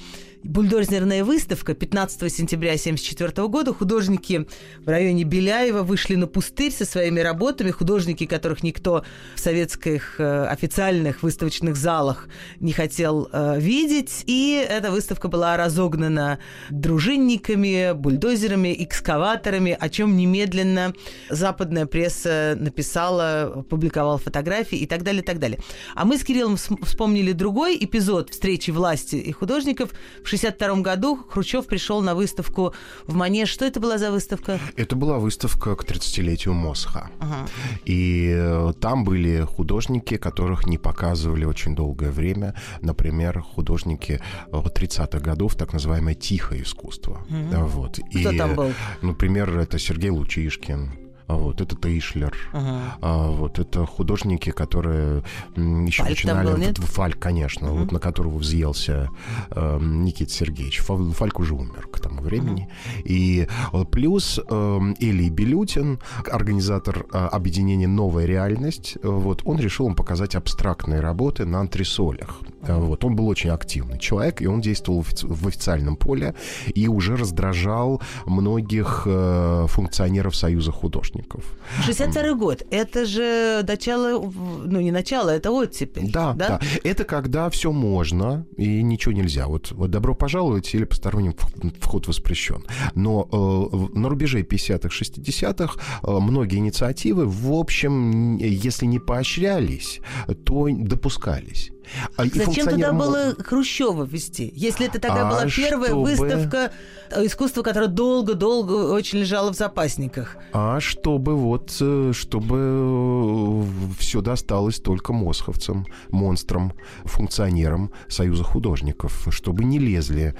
бульдозерная 0.43 1.23
выставка 1.23 1.73
15 1.73 2.31
сентября 2.31 2.71
1974 2.71 3.47
года. 3.47 3.73
Художники 3.73 4.47
в 4.79 4.87
районе 4.87 5.23
Беляева 5.23 5.83
вышли 5.83 6.15
на 6.15 6.27
пустырь 6.27 6.71
со 6.71 6.85
своими 6.85 7.19
работами. 7.19 7.71
Художники, 7.71 8.25
которых 8.25 8.63
никто 8.63 9.03
в 9.35 9.39
советских 9.39 10.19
э, 10.19 10.45
официальных 10.45 11.23
выставочных 11.23 11.75
залах 11.75 12.29
не 12.59 12.71
хотел 12.71 13.29
э, 13.31 13.59
видеть. 13.59 14.23
И 14.27 14.65
эта 14.67 14.91
выставка 14.91 15.27
была 15.27 15.57
разогнана 15.57 16.39
дружинниками, 16.69 17.93
бульдозерами, 17.93 18.75
экскаваторами, 18.83 19.75
о 19.77 19.89
чем 19.89 20.15
немедленно 20.15 20.93
западная 21.29 21.85
пресса 21.85 22.55
написала, 22.57 23.65
публиковала 23.69 24.17
фотографии 24.17 24.77
и 24.77 24.85
так 24.85 25.03
далее, 25.03 25.21
и 25.21 25.25
так 25.25 25.39
далее. 25.39 25.59
А 25.95 26.05
мы 26.05 26.17
с 26.17 26.23
Кириллом 26.23 26.55
вспомнили 26.55 27.33
другой 27.33 27.77
эпизод 27.79 28.29
встречи 28.29 28.71
власти 28.71 29.15
и 29.15 29.31
художников 29.31 29.91
в 30.23 30.28
1962 30.29 30.81
году 30.81 31.19
Хрущев 31.29 31.65
пришел 31.65 32.01
на 32.01 32.15
выставку 32.15 32.73
в 33.07 33.15
Манеж. 33.15 33.49
Что 33.49 33.65
это 33.65 33.79
была 33.79 33.97
за 33.97 34.11
выставка? 34.11 34.59
Это 34.75 34.95
была 34.95 35.17
выставка 35.17 35.75
к 35.75 35.83
30-летию 35.85 36.53
Мосха. 36.53 37.09
Ага. 37.19 37.47
И 37.85 38.31
э, 38.35 38.73
там 38.79 39.03
были 39.03 39.41
художники, 39.41 40.17
которых 40.17 40.67
не 40.67 40.77
показывали 40.77 41.45
очень 41.45 41.75
долгое 41.75 42.11
время. 42.11 42.53
Например, 42.81 43.41
художники 43.41 44.21
30-х 44.51 45.17
э, 45.17 45.21
годов, 45.21 45.55
так 45.55 45.73
называемое 45.73 46.15
тихое 46.15 46.61
искусство. 46.63 47.25
Угу. 47.29 47.65
Вот. 47.65 47.99
Кто 48.09 48.31
И, 48.31 48.37
там 48.37 48.55
был? 48.55 48.73
Например, 49.01 49.57
это 49.57 49.79
Сергей 49.79 50.09
Лучишкин, 50.09 51.08
вот 51.35 51.61
это 51.61 51.75
Тейшлер, 51.75 52.35
ага. 52.53 52.97
а, 53.01 53.31
вот 53.31 53.59
это 53.59 53.85
художники, 53.85 54.51
которые 54.51 55.23
еще 55.55 56.03
Фальк 56.03 56.09
начинали... 56.09 56.47
Был, 56.47 56.57
нет? 56.57 56.77
Фальк, 56.77 57.19
конечно, 57.19 57.71
угу. 57.71 57.79
вот 57.81 57.91
на 57.91 57.99
которого 57.99 58.37
взъелся 58.37 59.09
э, 59.51 59.79
Никита 59.81 60.31
Сергеевич. 60.31 60.79
Фальк 60.81 61.39
уже 61.39 61.53
умер 61.53 61.87
к 61.91 61.99
тому 61.99 62.21
времени. 62.21 62.63
Угу. 62.63 63.03
И 63.05 63.47
э, 63.73 63.85
плюс 63.85 64.39
э, 64.39 64.79
Элий 64.99 65.29
Белютин, 65.29 65.99
организатор 66.29 67.05
э, 67.11 67.17
объединения 67.17 67.87
«Новая 67.87 68.25
реальность», 68.25 68.97
вот, 69.03 69.41
он 69.45 69.59
решил 69.59 69.87
им 69.87 69.95
показать 69.95 70.35
абстрактные 70.35 70.99
работы 70.99 71.45
на 71.45 71.59
антресолях. 71.59 72.39
Угу. 72.63 72.73
Вот, 72.73 73.03
он 73.03 73.15
был 73.15 73.27
очень 73.27 73.49
активный 73.49 73.99
человек, 73.99 74.41
и 74.41 74.47
он 74.47 74.61
действовал 74.61 75.03
в, 75.03 75.47
официальном 75.47 75.95
поле 75.95 76.35
и 76.73 76.87
уже 76.87 77.15
раздражал 77.15 78.01
многих 78.25 79.03
э, 79.05 79.65
функционеров 79.67 80.35
Союза 80.35 80.71
художников 80.71 80.89
художников. 80.89 81.43
62 81.85 82.33
год. 82.33 82.63
Это 82.71 83.05
же 83.05 83.63
начало, 83.67 84.31
ну 84.65 84.81
не 84.81 84.91
начало, 84.91 85.29
это 85.29 85.51
оттепель. 85.51 86.11
Да, 86.11 86.33
да, 86.33 86.47
да. 86.47 86.59
Это 86.83 87.03
когда 87.03 87.49
все 87.49 87.71
можно 87.71 88.45
и 88.57 88.83
ничего 88.83 89.13
нельзя. 89.13 89.47
Вот, 89.47 89.71
вот 89.71 89.91
добро 89.91 90.15
пожаловать 90.15 90.73
или 90.75 90.85
посторонним 90.85 91.35
вход 91.79 92.07
воспрещен. 92.07 92.63
Но 92.95 93.27
э, 93.31 93.97
на 93.97 94.09
рубеже 94.09 94.41
50-х, 94.41 94.89
60-х 94.89 95.79
э, 96.03 96.19
многие 96.19 96.57
инициативы, 96.57 97.25
в 97.25 97.51
общем, 97.51 98.37
если 98.37 98.85
не 98.85 98.99
поощрялись, 98.99 100.01
то 100.45 100.67
допускались. 100.69 101.71
А 102.15 102.25
Зачем 102.25 102.67
туда 102.67 102.91
было 102.91 103.35
Хрущева 103.39 104.03
ввести? 104.03 104.51
Если 104.55 104.87
это 104.87 104.99
тогда 104.99 105.27
а 105.27 105.31
была 105.31 105.45
первая 105.45 105.89
чтобы... 105.89 106.01
выставка 106.01 106.71
э, 107.11 107.25
искусства, 107.25 107.63
которое 107.63 107.87
долго-долго 107.87 108.91
очень 108.93 109.19
лежало 109.19 109.51
в 109.53 109.55
запасниках. 109.55 110.37
А 110.53 110.79
чтобы 110.79 111.35
вот, 111.35 111.75
э, 111.79 112.11
чтобы 112.13 112.57
э, 112.59 113.63
все 113.97 114.21
досталось 114.21 114.79
только 114.79 115.13
мосховцам, 115.13 115.85
монстрам, 116.09 116.73
функционерам 117.05 117.91
Союза 118.07 118.43
художников, 118.43 119.27
чтобы 119.31 119.63
не 119.63 119.79
лезли 119.79 120.35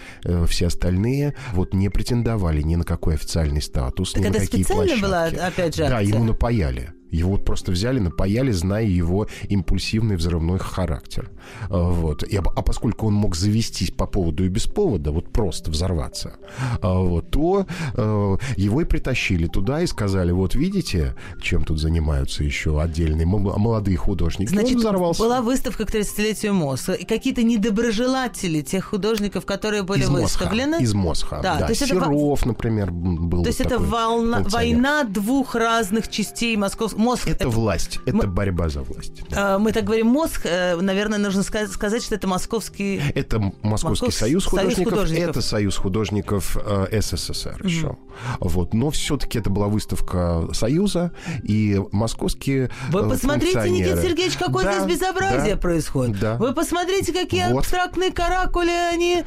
все 0.48 0.68
остальные, 0.68 1.36
вот 1.54 1.74
не 1.74 1.90
претендовали 1.90 2.62
ни 2.62 2.76
на 2.76 2.84
какой 2.84 3.16
официальный 3.16 3.62
статус, 3.62 4.14
так 4.14 4.24
ни 4.24 4.28
на 4.28 4.40
какие 4.40 4.64
площадки. 4.64 5.02
была, 5.02 5.26
опять 5.26 5.76
же, 5.76 5.84
акция? 5.84 5.90
Да, 5.90 6.00
ему 6.00 6.24
напаяли. 6.24 6.94
Его 7.12 7.38
просто 7.38 7.72
взяли, 7.72 8.00
напаяли, 8.00 8.52
зная 8.52 8.86
его 8.86 9.28
импульсивный 9.50 10.16
взрывной 10.16 10.60
характер. 10.60 11.30
А, 11.70 11.90
вот. 11.90 12.24
И, 12.24 12.38
а 12.38 12.62
поскольку 12.62 13.08
он 13.08 13.14
мог 13.14 13.36
завестись 13.36 13.92
по 13.92 14.06
поводу 14.06 14.46
и 14.46 14.48
без 14.48 14.66
повода, 14.66 15.12
вот 15.12 15.32
просто 15.32 15.72
взорваться, 15.72 16.36
а, 16.82 17.00
вот, 17.00 17.32
то 17.32 17.66
э, 17.96 18.38
его 18.58 18.82
и 18.82 18.86
притащили 18.86 19.48
туда 19.48 19.82
и 19.82 19.88
сказали, 19.88 20.32
вот 20.32 20.56
видите, 20.56 21.16
чем 21.42 21.64
тут 21.64 21.80
занимаются 21.80 22.44
еще 22.44 22.80
отдельные 22.82 23.26
молодые 23.26 23.98
художники. 23.98 24.50
Значит, 24.50 24.76
он 24.76 24.80
взорвался. 24.80 25.22
была 25.22 25.42
выставка 25.42 25.86
к 25.86 25.90
30-летию 25.90 26.54
МОС. 26.54 26.90
И 26.90 27.06
какие-то 27.06 27.44
недоброжелатели 27.44 28.62
тех 28.62 28.86
художников, 28.86 29.46
которые 29.46 29.84
были 29.84 30.02
из 30.02 30.10
выставлены. 30.10 30.78
Мосха, 30.78 30.84
из 30.84 30.94
Мосха, 30.94 31.40
да. 31.42 31.60
да. 31.60 31.66
То 31.66 31.72
есть 31.72 31.86
Серов, 31.86 32.40
это... 32.40 32.48
например, 32.48 32.92
был 32.92 33.44
То 33.44 33.50
есть 33.50 33.62
это 33.62 33.80
волна... 33.80 34.44
война 34.48 35.04
двух 35.04 35.56
разных 35.56 36.10
частей 36.10 36.56
московского 36.56 36.99
мозг... 37.00 37.28
Это, 37.28 37.46
это 37.46 37.50
власть, 37.50 38.00
это 38.06 38.16
мы, 38.16 38.28
борьба 38.28 38.70
за 38.70 38.82
власть. 38.82 39.24
Да. 39.30 39.58
Мы 39.58 39.72
так 39.72 39.84
говорим 39.84 40.08
мозг, 40.08 40.42
э, 40.44 40.76
наверное, 40.76 41.18
нужно 41.18 41.44
сказать, 41.44 42.04
что 42.04 42.16
это 42.16 42.28
московский... 42.28 43.02
Это 43.16 43.40
Московский 43.64 44.06
Москов... 44.06 44.14
союз, 44.14 44.46
художников, 44.46 44.76
союз 44.76 44.90
художников, 44.90 45.30
это 45.30 45.42
союз 45.42 45.78
художников 45.78 46.58
э, 46.64 47.02
СССР 47.02 47.58
угу. 47.60 47.68
еще. 47.68 47.98
Вот. 48.40 48.74
Но 48.74 48.90
все-таки 48.92 49.40
это 49.40 49.50
была 49.50 49.68
выставка 49.68 50.48
Союза, 50.54 51.12
и 51.44 51.82
московские 51.92 52.70
Вы 52.90 53.02
э, 53.02 53.10
посмотрите, 53.10 53.70
Никита 53.70 54.02
Сергеевич, 54.02 54.38
какое 54.38 54.66
да, 54.66 54.80
здесь 54.80 55.00
безобразие 55.00 55.56
да, 55.56 55.62
происходит. 55.62 56.20
Да. 56.20 56.36
Вы 56.36 56.54
посмотрите, 56.54 57.14
какие 57.14 57.48
вот. 57.52 57.60
абстрактные 57.60 58.12
каракули 58.12 58.72
они 58.72 59.24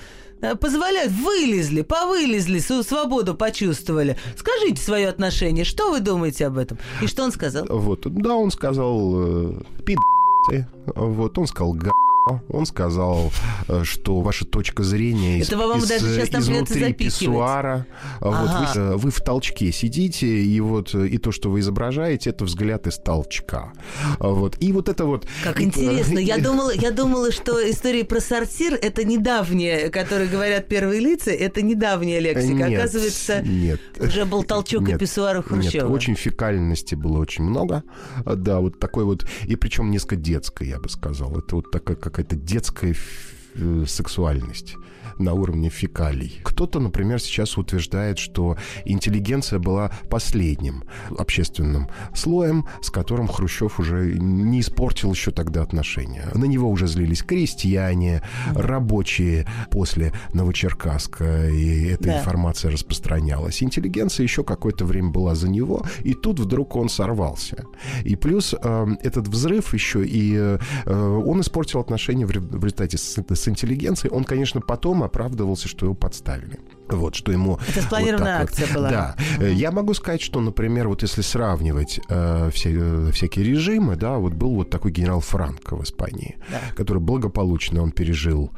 позволяют, 0.60 1.12
вылезли, 1.12 1.82
повылезли, 1.82 2.58
свою 2.58 2.82
свободу 2.82 3.34
почувствовали. 3.34 4.16
Скажите 4.36 4.82
свое 4.82 5.08
отношение, 5.08 5.64
что 5.64 5.90
вы 5.90 6.00
думаете 6.00 6.46
об 6.46 6.58
этом? 6.58 6.78
И 7.00 7.06
что 7.06 7.24
он 7.24 7.32
сказал? 7.32 7.66
Вот, 7.68 8.00
да, 8.04 8.34
он 8.34 8.50
сказал, 8.50 9.50
э, 9.50 9.62
пи***, 9.84 9.96
вот, 10.94 11.38
он 11.38 11.46
сказал, 11.46 11.72
га 11.72 11.92
он 12.48 12.66
сказал, 12.66 13.32
э, 13.68 13.82
что 13.84 14.20
ваша 14.20 14.44
точка 14.44 14.82
зрения 14.84 15.38
из, 15.38 15.52
вам 15.52 15.78
из, 15.78 15.88
даже 15.88 16.06
сейчас 16.06 16.42
изнутри 16.42 16.92
писсуара. 16.92 17.86
Ага. 18.20 18.40
Вот 18.40 18.76
вы, 18.76 18.80
э, 18.80 18.96
вы 18.96 19.10
в 19.10 19.20
толчке 19.20 19.72
сидите, 19.72 20.26
и 20.26 20.60
вот 20.60 20.94
и 20.94 21.18
то, 21.18 21.32
что 21.32 21.50
вы 21.50 21.60
изображаете, 21.60 22.30
это 22.30 22.44
взгляд 22.44 22.86
из 22.86 22.98
толчка. 22.98 23.72
Вот. 24.18 24.56
И 24.60 24.72
вот 24.72 24.88
это 24.88 25.04
вот... 25.04 25.26
Как 25.42 25.60
интересно. 25.60 26.18
Я 26.18 26.38
думала, 26.42 26.72
я 26.72 26.92
думала, 26.92 27.32
что 27.32 27.58
история 27.68 28.04
про 28.04 28.20
сортир— 28.20 28.74
это 28.82 29.04
недавняя, 29.04 29.88
которые 29.88 30.28
говорят 30.28 30.68
первые 30.68 31.00
лица, 31.00 31.30
это 31.30 31.62
недавняя 31.62 32.20
лексика. 32.20 32.68
Нет, 32.68 32.78
Оказывается, 32.78 33.42
нет. 33.42 33.80
уже 33.98 34.24
был 34.24 34.44
толчок 34.44 34.82
нет, 34.82 34.96
и 34.96 34.98
писсуар 35.00 35.38
у 35.38 35.42
Хрущева. 35.42 35.84
Нет, 35.84 35.92
очень 35.92 36.14
фекальности 36.14 36.94
было 36.94 37.18
очень 37.18 37.44
много. 37.44 37.82
Да, 38.24 38.60
вот 38.60 38.78
такой 38.78 39.04
вот... 39.04 39.26
И 39.46 39.56
причем 39.56 39.90
несколько 39.90 40.16
детской, 40.16 40.68
я 40.68 40.78
бы 40.78 40.88
сказал. 40.88 41.36
Это 41.36 41.56
вот 41.56 41.70
такая, 41.70 41.96
как 41.96 42.11
какая-то 42.12 42.36
детская 42.36 42.94
э, 43.54 43.84
сексуальность 43.88 44.76
на 45.18 45.34
уровне 45.34 45.70
фекалий. 45.70 46.40
Кто-то, 46.42 46.80
например, 46.80 47.20
сейчас 47.20 47.56
утверждает, 47.56 48.18
что 48.18 48.56
интеллигенция 48.84 49.58
была 49.58 49.90
последним 50.10 50.84
общественным 51.18 51.88
слоем, 52.14 52.66
с 52.80 52.90
которым 52.90 53.28
Хрущев 53.28 53.80
уже 53.80 54.18
не 54.18 54.60
испортил 54.60 55.10
еще 55.10 55.30
тогда 55.30 55.62
отношения. 55.62 56.28
На 56.34 56.44
него 56.44 56.70
уже 56.70 56.86
злились 56.86 57.22
крестьяне, 57.22 58.22
рабочие 58.54 59.46
после 59.70 60.12
Новочеркасска, 60.32 61.48
и 61.48 61.86
эта 61.88 62.04
да. 62.04 62.18
информация 62.18 62.70
распространялась. 62.70 63.62
Интеллигенция 63.62 64.24
еще 64.24 64.44
какое-то 64.44 64.84
время 64.84 65.10
была 65.10 65.34
за 65.34 65.48
него, 65.48 65.84
и 66.04 66.14
тут 66.14 66.40
вдруг 66.40 66.76
он 66.76 66.88
сорвался. 66.88 67.64
И 68.04 68.16
плюс 68.16 68.54
э, 68.60 68.86
этот 69.02 69.28
взрыв 69.28 69.74
еще 69.74 70.04
и 70.04 70.34
э, 70.36 70.58
он 70.86 71.40
испортил 71.40 71.80
отношения 71.80 72.26
в 72.26 72.30
результате 72.30 72.98
с, 72.98 73.18
с 73.18 73.48
интеллигенцией. 73.48 74.12
Он, 74.12 74.24
конечно, 74.24 74.60
потом 74.60 75.02
оправдывался, 75.12 75.68
что 75.68 75.86
его 75.86 75.94
подставили. 75.94 76.58
Вот, 76.88 77.14
что 77.14 77.32
ему... 77.32 77.58
Это 77.68 77.82
спланированная 77.82 78.40
вот 78.40 78.44
акция 78.44 78.66
вот. 78.66 78.74
была. 78.74 78.90
Да. 78.90 79.16
Угу. 79.36 79.46
Я 79.46 79.70
могу 79.70 79.94
сказать, 79.94 80.20
что, 80.20 80.40
например, 80.40 80.88
вот 80.88 81.02
если 81.02 81.22
сравнивать 81.22 82.00
э, 82.08 82.50
все, 82.52 82.70
э, 82.74 83.10
всякие 83.12 83.44
режимы, 83.44 83.96
да, 83.96 84.18
вот 84.18 84.32
был 84.34 84.54
вот 84.54 84.70
такой 84.70 84.90
генерал 84.90 85.20
Франко 85.20 85.76
в 85.76 85.84
Испании, 85.84 86.36
да. 86.50 86.60
который 86.74 86.98
благополучно 86.98 87.82
он 87.82 87.92
пережил 87.92 88.50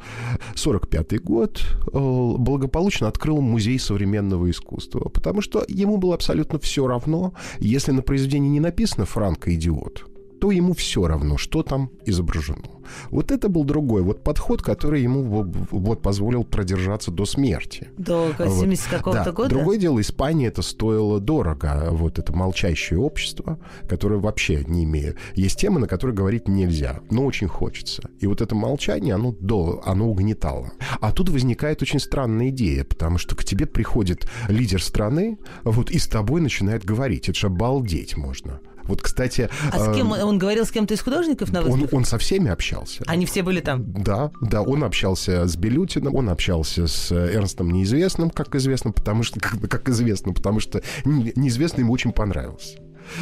45-й 0.55 1.19
год, 1.19 1.61
э, 1.61 2.35
благополучно 2.37 3.07
открыл 3.07 3.41
музей 3.41 3.79
современного 3.79 4.49
искусства, 4.49 5.09
потому 5.09 5.41
что 5.41 5.63
ему 5.67 5.97
было 5.97 6.15
абсолютно 6.15 6.59
все 6.59 6.87
равно, 6.87 7.33
если 7.59 7.91
на 7.91 8.01
произведении 8.01 8.49
не 8.49 8.59
написано 8.59 9.05
«Франко 9.05 9.53
идиот», 9.53 10.14
то 10.39 10.51
ему 10.51 10.73
все 10.73 11.07
равно, 11.07 11.37
что 11.37 11.63
там 11.63 11.91
изображено. 12.05 12.75
Вот 13.09 13.31
это 13.31 13.49
был 13.49 13.63
другой 13.63 14.01
вот 14.01 14.23
подход, 14.23 14.61
который 14.61 15.01
ему 15.01 15.23
вот 15.23 16.01
позволил 16.01 16.43
продержаться 16.43 17.11
до 17.11 17.25
смерти. 17.25 17.89
До 17.97 18.31
70 18.37 18.85
вот. 18.85 18.97
какого-то 18.97 19.25
да. 19.25 19.31
года? 19.31 19.49
Другое 19.49 19.77
дело, 19.77 19.99
Испании 19.99 20.47
это 20.47 20.61
стоило 20.61 21.19
дорого. 21.19 21.89
Вот 21.91 22.19
это 22.19 22.33
молчащее 22.33 22.99
общество, 22.99 23.59
которое 23.87 24.19
вообще 24.19 24.63
не 24.67 24.83
имеет... 24.83 25.17
Есть 25.33 25.59
темы, 25.59 25.79
на 25.79 25.87
которые 25.87 26.15
говорить 26.15 26.47
нельзя, 26.47 27.01
но 27.09 27.25
очень 27.25 27.47
хочется. 27.47 28.09
И 28.19 28.27
вот 28.27 28.41
это 28.41 28.55
молчание, 28.55 29.15
оно, 29.15 29.35
до, 29.39 29.81
оно 29.85 30.09
угнетало. 30.09 30.71
А 31.01 31.11
тут 31.11 31.29
возникает 31.29 31.81
очень 31.81 31.99
странная 31.99 32.49
идея, 32.49 32.83
потому 32.83 33.17
что 33.17 33.35
к 33.35 33.43
тебе 33.43 33.65
приходит 33.65 34.29
лидер 34.47 34.81
страны, 34.81 35.37
вот, 35.63 35.91
и 35.91 35.99
с 35.99 36.07
тобой 36.07 36.41
начинает 36.41 36.85
говорить. 36.85 37.29
Это 37.29 37.37
же 37.37 37.47
обалдеть 37.47 38.17
можно. 38.17 38.59
Вот, 38.87 39.01
кстати... 39.01 39.49
А 39.71 39.79
с 39.79 39.95
кем? 39.95 40.13
Э, 40.13 40.23
он 40.23 40.37
говорил 40.37 40.65
с 40.65 40.71
кем-то 40.71 40.93
из 40.93 41.01
художников 41.01 41.51
на 41.51 41.61
выставке? 41.61 41.89
Он, 41.91 41.99
он 41.99 42.05
со 42.05 42.17
всеми 42.17 42.49
общался. 42.49 43.03
Они 43.07 43.25
все 43.25 43.43
были 43.43 43.61
там? 43.61 43.91
Да, 43.93 44.31
да. 44.41 44.61
Он 44.61 44.83
общался 44.83 45.47
с 45.47 45.55
Белютиным, 45.55 46.15
он 46.15 46.29
общался 46.29 46.87
с 46.87 47.11
э, 47.11 47.33
Эрнстом 47.33 47.71
Неизвестным, 47.71 48.29
как 48.29 48.55
известно, 48.55 48.91
потому 48.91 49.23
что... 49.23 49.39
Как, 49.39 49.59
как 49.69 49.89
известно, 49.89 50.33
потому 50.33 50.59
что 50.59 50.81
неизвестный 51.05 51.81
ему 51.81 51.93
очень 51.93 52.11
понравился. 52.11 52.79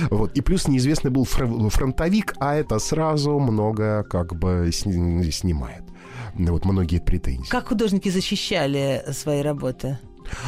Вот. 0.10 0.34
И 0.38 0.42
плюс 0.42 0.68
неизвестный 0.68 1.12
был 1.12 1.26
фронтовик, 1.26 2.36
а 2.40 2.56
это 2.56 2.80
сразу 2.80 3.40
много 3.40 4.04
как 4.04 4.36
бы 4.36 4.70
снимает. 4.72 5.84
Вот 6.36 6.66
многие 6.66 7.00
претензии. 7.00 7.50
Как 7.50 7.68
художники 7.68 8.10
защищали 8.10 9.04
свои 9.12 9.42
работы? 9.42 10.00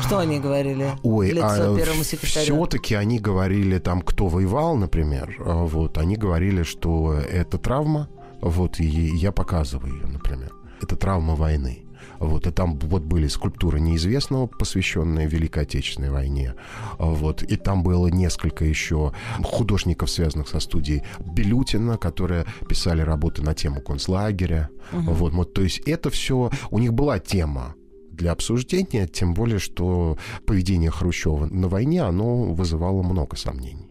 Что 0.01 0.19
они 0.19 0.39
говорили? 0.39 0.91
Ой, 1.03 1.31
а 1.41 1.75
первому 1.75 2.03
секретарю? 2.03 2.55
Все-таки 2.55 2.95
они 2.95 3.19
говорили 3.19 3.79
там, 3.79 4.01
кто 4.01 4.27
воевал, 4.27 4.75
например. 4.75 5.35
А, 5.39 5.65
вот, 5.65 5.97
они 5.97 6.15
говорили, 6.15 6.63
что 6.63 7.13
это 7.13 7.57
травма, 7.57 8.09
вот, 8.41 8.79
и 8.79 8.85
я 8.85 9.31
показываю 9.31 9.93
ее, 9.93 10.07
например. 10.07 10.53
Это 10.81 10.95
травма 10.95 11.35
войны. 11.35 11.85
Вот, 12.19 12.47
и 12.47 12.51
там 12.51 12.77
вот 12.79 13.03
были 13.03 13.27
скульптуры 13.27 13.79
неизвестного, 13.79 14.47
посвященные 14.47 15.27
Великой 15.27 15.63
Отечественной 15.63 16.09
войне. 16.09 16.55
А, 16.97 17.05
вот, 17.05 17.43
и 17.43 17.55
там 17.55 17.83
было 17.83 18.07
несколько 18.07 18.65
еще 18.65 19.13
художников, 19.43 20.09
связанных 20.09 20.47
со 20.47 20.59
студией 20.59 21.03
Белютина, 21.19 21.97
которые 21.97 22.45
писали 22.67 23.01
работы 23.01 23.41
на 23.41 23.53
тему 23.53 23.81
концлагеря. 23.81 24.69
Угу. 24.93 25.11
Вот, 25.11 25.33
вот, 25.33 25.53
то 25.53 25.61
есть 25.61 25.79
это 25.79 26.09
все... 26.09 26.51
У 26.69 26.79
них 26.79 26.93
была 26.93 27.19
тема 27.19 27.75
для 28.15 28.31
обсуждения, 28.31 29.07
тем 29.07 29.33
более, 29.33 29.59
что 29.59 30.17
поведение 30.45 30.91
Хрущева 30.91 31.45
на 31.45 31.67
войне, 31.67 32.01
оно 32.01 32.53
вызывало 32.53 33.03
много 33.03 33.35
сомнений. 33.35 33.84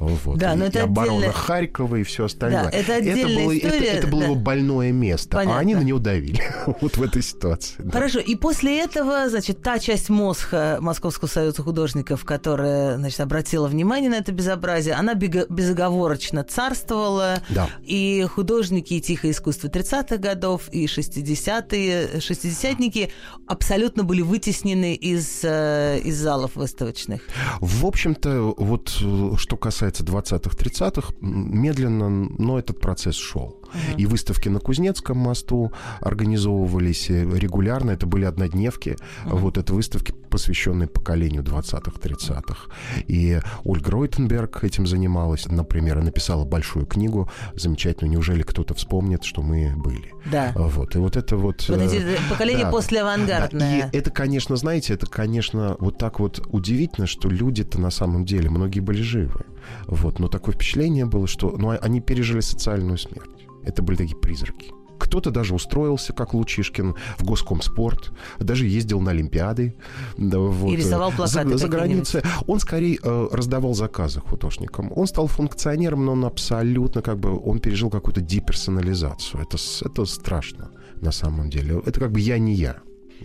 Вот. 0.00 0.38
Да, 0.38 0.54
но 0.54 0.64
и, 0.64 0.68
это 0.68 0.78
и 0.78 0.82
отдельно... 0.82 1.02
оборона 1.02 1.32
Харькова 1.32 1.96
и 1.96 2.02
все 2.04 2.24
остальное. 2.24 2.64
Да, 2.64 2.70
это 2.70 2.94
отдельная 2.94 3.24
это 3.24 3.44
было, 3.44 3.58
история. 3.58 3.76
Это, 3.76 3.98
это 3.98 4.06
было 4.06 4.20
да. 4.20 4.26
его 4.26 4.34
больное 4.34 4.92
место, 4.92 5.36
Понятно. 5.36 5.58
а 5.58 5.60
они 5.60 5.74
на 5.74 5.82
него 5.82 5.98
давили 5.98 6.42
вот 6.80 6.96
в 6.96 7.02
этой 7.02 7.22
ситуации. 7.22 7.86
Хорошо, 7.90 8.18
да. 8.20 8.24
и 8.24 8.34
после 8.34 8.80
этого, 8.80 9.28
значит, 9.28 9.62
та 9.62 9.78
часть 9.78 10.08
МОСХа, 10.08 10.78
Московского 10.80 11.28
союза 11.28 11.62
художников, 11.62 12.24
которая, 12.24 12.96
значит, 12.96 13.20
обратила 13.20 13.68
внимание 13.68 14.08
на 14.08 14.14
это 14.14 14.32
безобразие, 14.32 14.94
она 14.94 15.12
безоговорочно 15.14 16.44
царствовала, 16.44 17.42
да. 17.50 17.68
и 17.84 18.26
художники 18.26 18.94
и 18.94 19.02
тихое 19.02 19.34
искусство 19.34 19.68
30-х 19.68 20.16
годов, 20.16 20.68
и 20.72 20.86
60-е, 20.86 22.20
шестидесятники 22.20 23.12
абсолютно 23.46 24.02
были 24.02 24.22
вытеснены 24.22 24.94
из, 24.94 25.40
э, 25.42 26.00
из 26.02 26.16
залов 26.16 26.56
выставочных. 26.56 27.20
В 27.60 27.84
общем-то, 27.84 28.54
вот 28.56 28.96
э, 29.02 29.32
что 29.36 29.56
касается 29.58 29.89
касается 29.90 30.04
20-х, 30.04 30.56
30-х, 30.56 31.14
медленно, 31.20 32.08
но 32.08 32.58
этот 32.58 32.78
процесс 32.80 33.16
шел. 33.16 33.59
Uh-huh. 33.72 33.96
И 33.96 34.06
выставки 34.06 34.48
на 34.48 34.60
Кузнецком 34.60 35.18
мосту 35.18 35.72
организовывались 36.00 37.08
регулярно. 37.08 37.92
Это 37.92 38.06
были 38.06 38.24
однодневки. 38.24 38.96
Uh-huh. 39.24 39.36
Вот 39.36 39.58
это 39.58 39.72
выставки, 39.74 40.12
посвященные 40.12 40.88
поколению 40.88 41.42
20-х, 41.42 41.92
30-х. 42.00 42.70
И 43.06 43.40
Ольга 43.64 43.90
Ройтенберг 43.90 44.64
этим 44.64 44.86
занималась, 44.86 45.46
например, 45.46 45.98
и 45.98 46.02
написала 46.02 46.44
большую 46.44 46.86
книгу 46.86 47.30
замечательную. 47.54 48.12
Неужели 48.12 48.42
кто-то 48.42 48.74
вспомнит, 48.74 49.24
что 49.24 49.42
мы 49.42 49.74
были? 49.76 50.12
Да. 50.30 50.52
Вот. 50.56 50.94
И 50.96 50.98
вот 50.98 51.16
это 51.16 51.36
вот... 51.36 51.64
вот 51.68 51.80
эти 51.80 51.96
э, 51.96 52.16
поколение 52.28 52.64
да, 52.64 52.70
послеавангардное. 52.70 53.82
Да. 53.82 53.88
И 53.88 53.96
это, 53.96 54.10
конечно, 54.10 54.56
знаете, 54.56 54.94
это, 54.94 55.06
конечно, 55.06 55.76
вот 55.78 55.98
так 55.98 56.20
вот 56.20 56.46
удивительно, 56.48 57.06
что 57.06 57.28
люди-то 57.28 57.80
на 57.80 57.90
самом 57.90 58.24
деле, 58.24 58.50
многие 58.50 58.80
были 58.80 59.02
живы. 59.02 59.44
Вот. 59.86 60.18
Но 60.18 60.28
такое 60.28 60.54
впечатление 60.54 61.06
было, 61.06 61.26
что 61.26 61.50
ну, 61.56 61.76
они 61.80 62.00
пережили 62.00 62.40
социальную 62.40 62.98
смерть. 62.98 63.30
Это 63.64 63.82
были 63.82 63.96
такие 63.96 64.16
призраки. 64.16 64.72
Кто-то 64.98 65.30
даже 65.30 65.54
устроился, 65.54 66.12
как 66.12 66.34
Лучишкин, 66.34 66.94
в 67.18 67.24
Госкомспорт, 67.24 68.12
даже 68.38 68.66
ездил 68.66 69.00
на 69.00 69.12
Олимпиады. 69.12 69.74
Вот, 70.18 70.70
и 70.70 70.76
рисовал 70.76 71.10
плакаты. 71.10 71.48
За, 71.50 71.56
за 71.56 71.68
границей. 71.68 72.22
Он 72.46 72.60
скорее 72.60 72.98
э, 73.02 73.28
раздавал 73.32 73.72
заказы 73.72 74.20
художникам. 74.20 74.92
Он 74.94 75.06
стал 75.06 75.26
функционером, 75.26 76.04
но 76.04 76.12
он 76.12 76.24
абсолютно 76.26 77.00
как 77.00 77.18
бы, 77.18 77.38
он 77.38 77.60
пережил 77.60 77.88
какую-то 77.88 78.20
деперсонализацию. 78.20 79.42
Это, 79.42 79.56
это 79.82 80.04
страшно 80.04 80.70
на 81.00 81.12
самом 81.12 81.48
деле. 81.48 81.82
Это 81.86 81.98
как 81.98 82.12
бы 82.12 82.20
я 82.20 82.38
не 82.38 82.52
я. 82.52 82.76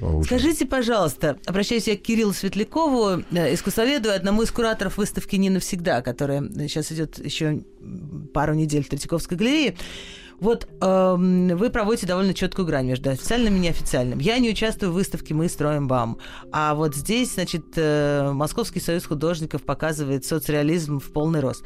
А 0.02 0.08
уже. 0.08 0.28
Скажите, 0.28 0.66
пожалуйста, 0.66 1.38
обращаюсь 1.46 1.88
я 1.88 1.98
к 1.98 2.02
Кириллу 2.02 2.34
Светлякову, 2.34 3.24
э, 3.32 3.54
искусствоведу, 3.54 4.12
одному 4.12 4.42
из 4.44 4.52
кураторов 4.52 4.98
выставки 4.98 5.36
«Не 5.36 5.50
навсегда», 5.50 6.02
которая 6.02 6.42
сейчас 6.68 6.92
идет 6.92 7.24
еще 7.24 7.64
пару 8.34 8.54
недель 8.54 8.84
в 8.84 8.90
Третьяковской 8.90 9.38
галерее. 9.38 9.76
Вот 10.40 10.68
э, 10.82 11.16
вы 11.18 11.70
проводите 11.70 12.08
довольно 12.08 12.34
четкую 12.34 12.66
грань 12.66 12.88
между 12.88 13.10
официальным 13.10 13.56
и 13.56 13.60
неофициальным. 13.60 14.20
Я 14.20 14.38
не 14.40 14.50
участвую 14.50 14.92
в 14.92 14.96
выставке 14.96 15.34
«Мы 15.34 15.48
строим 15.50 15.88
БАМ». 15.88 16.18
А 16.52 16.76
вот 16.76 16.96
здесь, 16.96 17.34
значит, 17.34 17.66
э, 17.76 18.32
Московский 18.34 18.80
союз 18.80 19.06
художников 19.06 19.64
показывает 19.64 20.26
соцреализм 20.26 21.00
в 21.00 21.12
полный 21.12 21.40
рост. 21.40 21.64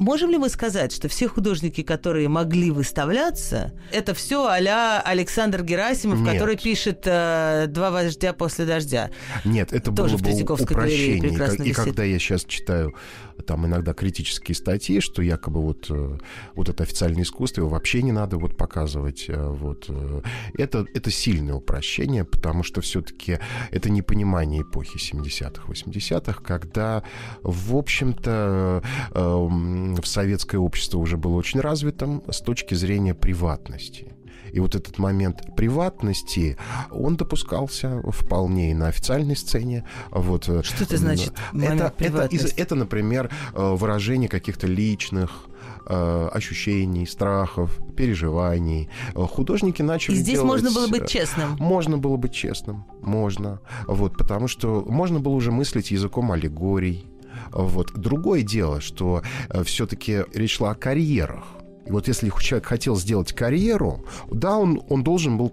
Можем 0.00 0.30
ли 0.30 0.38
мы 0.38 0.48
сказать, 0.48 0.92
что 0.92 1.08
все 1.08 1.28
художники, 1.28 1.82
которые 1.82 2.26
могли 2.28 2.70
выставляться, 2.70 3.78
это 3.92 4.14
все 4.14 4.46
а-ля 4.46 5.02
Александр 5.02 5.62
Герасимов, 5.62 6.20
Нет. 6.20 6.32
который 6.32 6.56
пишет 6.56 7.02
э, 7.04 7.66
«Два 7.68 7.90
вождя 7.90 8.32
после 8.32 8.64
дождя»? 8.64 9.10
Нет, 9.44 9.74
это 9.74 9.92
Тоже 9.92 10.16
было 10.16 10.42
бы 10.42 10.54
упрощение. 10.54 11.30
И, 11.30 11.68
и 11.68 11.72
когда 11.74 12.02
я 12.02 12.18
сейчас 12.18 12.44
читаю 12.44 12.94
там 13.42 13.66
иногда 13.66 13.92
критические 13.92 14.54
статьи, 14.54 15.00
что 15.00 15.22
якобы 15.22 15.60
вот, 15.60 15.86
э, 15.90 16.18
вот 16.54 16.68
это 16.68 16.82
официальное 16.82 17.22
искусство, 17.22 17.62
его 17.62 17.70
вообще 17.70 18.02
не 18.02 18.12
надо 18.12 18.36
вот 18.36 18.56
показывать. 18.56 19.26
Э, 19.28 19.48
вот. 19.48 19.86
Э, 19.88 20.22
это, 20.58 20.86
это 20.94 21.10
сильное 21.10 21.54
упрощение, 21.54 22.24
потому 22.24 22.62
что 22.62 22.80
все-таки 22.80 23.38
это 23.70 23.90
непонимание 23.90 24.62
эпохи 24.62 24.96
70-х, 24.96 25.70
80-х, 25.70 26.42
когда, 26.42 27.02
в 27.42 27.76
общем-то, 27.76 28.82
в 29.12 30.04
советское 30.04 30.58
общество 30.58 30.98
уже 30.98 31.16
было 31.16 31.36
очень 31.36 31.60
развитым 31.60 32.22
с 32.30 32.40
точки 32.40 32.74
зрения 32.74 33.14
приватности. 33.14 34.09
И 34.52 34.60
вот 34.60 34.74
этот 34.74 34.98
момент 34.98 35.54
приватности, 35.56 36.56
он 36.90 37.16
допускался 37.16 38.02
вполне 38.10 38.70
и 38.70 38.74
на 38.74 38.88
официальной 38.88 39.36
сцене. 39.36 39.84
Вот. 40.10 40.44
Что 40.44 40.84
это 40.84 40.96
значит? 40.96 41.32
Это, 41.54 41.92
это, 41.98 42.28
это, 42.56 42.74
например, 42.74 43.30
выражение 43.52 44.28
каких-то 44.28 44.66
личных 44.66 45.50
Э, 45.86 46.28
ощущений, 46.32 47.04
страхов, 47.06 47.80
переживаний. 47.96 48.88
Э, 49.14 49.22
художники 49.22 49.82
начали 49.82 50.14
И 50.14 50.18
здесь 50.18 50.34
делать... 50.34 50.46
можно 50.46 50.70
было 50.70 50.86
быть 50.86 51.08
честным. 51.08 51.56
Можно 51.58 51.98
было 51.98 52.16
быть 52.16 52.32
честным, 52.32 52.84
можно. 53.02 53.60
Вот, 53.86 54.16
потому 54.16 54.46
что 54.46 54.84
можно 54.86 55.18
было 55.18 55.32
уже 55.32 55.50
мыслить 55.50 55.90
языком 55.90 56.30
аллегорий. 56.30 57.06
Вот. 57.50 57.92
Другое 57.94 58.42
дело, 58.42 58.80
что 58.80 59.22
э, 59.48 59.64
все-таки 59.64 60.24
речь 60.32 60.56
шла 60.58 60.72
о 60.72 60.74
карьерах. 60.74 61.44
И 61.86 61.90
вот 61.90 62.08
если 62.08 62.30
человек 62.40 62.66
хотел 62.66 62.96
сделать 62.96 63.32
карьеру, 63.32 64.04
да, 64.30 64.58
он, 64.58 64.82
он 64.88 65.02
должен 65.02 65.36
был 65.38 65.50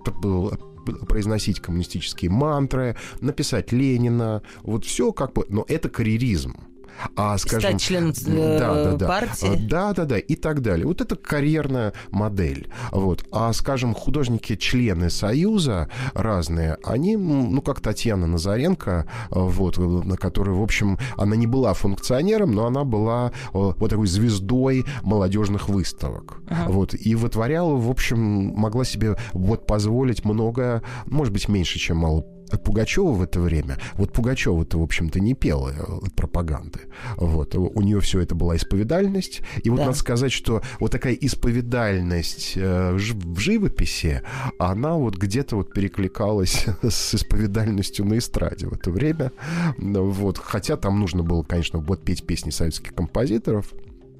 произносить 1.07 1.59
коммунистические 1.59 2.31
мантры, 2.31 2.95
написать 3.19 3.71
Ленина, 3.71 4.41
вот 4.63 4.85
все 4.85 5.11
как 5.11 5.33
бы, 5.33 5.45
но 5.49 5.65
это 5.67 5.89
карьеризм 5.89 6.66
а, 7.15 7.37
скажем... 7.37 7.71
Стать 7.71 7.81
членом 7.81 8.13
э, 8.25 8.59
да, 8.59 8.83
да, 8.83 8.95
да. 8.95 9.07
партии. 9.07 9.67
Да, 9.67 9.93
да, 9.93 10.05
да, 10.05 10.17
и 10.17 10.35
так 10.35 10.61
далее. 10.61 10.85
Вот 10.85 11.01
это 11.01 11.15
карьерная 11.15 11.93
модель. 12.09 12.69
Вот. 12.91 13.25
А, 13.31 13.53
скажем, 13.53 13.93
художники-члены 13.93 15.09
Союза 15.09 15.89
разные, 16.13 16.77
они, 16.83 17.17
ну, 17.17 17.61
как 17.61 17.81
Татьяна 17.81 18.27
Назаренко, 18.27 19.07
вот, 19.29 19.77
на 19.77 20.17
которой, 20.17 20.55
в 20.55 20.61
общем, 20.61 20.97
она 21.17 21.35
не 21.35 21.47
была 21.47 21.73
функционером, 21.73 22.53
но 22.53 22.65
она 22.65 22.83
была 22.83 23.31
вот 23.53 23.89
такой 23.89 24.07
звездой 24.07 24.85
молодежных 25.03 25.69
выставок. 25.69 26.41
Ага. 26.47 26.71
Вот. 26.71 26.93
И 26.93 27.15
вытворяла, 27.15 27.75
в 27.75 27.89
общем, 27.89 28.19
могла 28.19 28.85
себе 28.85 29.17
вот 29.33 29.65
позволить 29.67 30.25
многое, 30.25 30.81
может 31.05 31.33
быть, 31.33 31.47
меньше, 31.47 31.79
чем 31.79 31.97
мало 31.97 32.25
Пугачева 32.49 33.11
в 33.11 33.21
это 33.21 33.39
время, 33.39 33.77
вот 33.95 34.13
Пугачева-то, 34.13 34.79
в 34.79 34.83
общем-то, 34.83 35.19
не 35.19 35.33
пела 35.33 35.73
э, 35.75 36.09
пропаганды. 36.15 36.79
Вот. 37.17 37.55
У 37.55 37.81
нее 37.81 37.99
все 37.99 38.21
это 38.21 38.35
была 38.35 38.55
исповедальность. 38.55 39.41
И 39.63 39.69
вот 39.69 39.77
да. 39.77 39.85
надо 39.87 39.97
сказать, 39.97 40.31
что 40.31 40.61
вот 40.79 40.91
такая 40.91 41.13
исповедальность 41.13 42.53
э, 42.55 42.93
в 42.93 43.39
живописи, 43.39 44.21
она 44.59 44.95
вот 44.95 45.17
где-то 45.17 45.57
вот 45.57 45.73
перекликалась 45.73 46.65
с 46.81 47.15
исповедальностью 47.15 48.05
на 48.05 48.17
эстраде 48.17 48.67
в 48.67 48.73
это 48.73 48.91
время. 48.91 49.31
Вот. 49.77 50.37
Хотя 50.37 50.77
там 50.77 50.99
нужно 50.99 51.23
было, 51.23 51.43
конечно, 51.43 51.79
вот 51.79 52.03
петь 52.03 52.25
песни 52.25 52.49
советских 52.49 52.93
композиторов. 52.93 53.73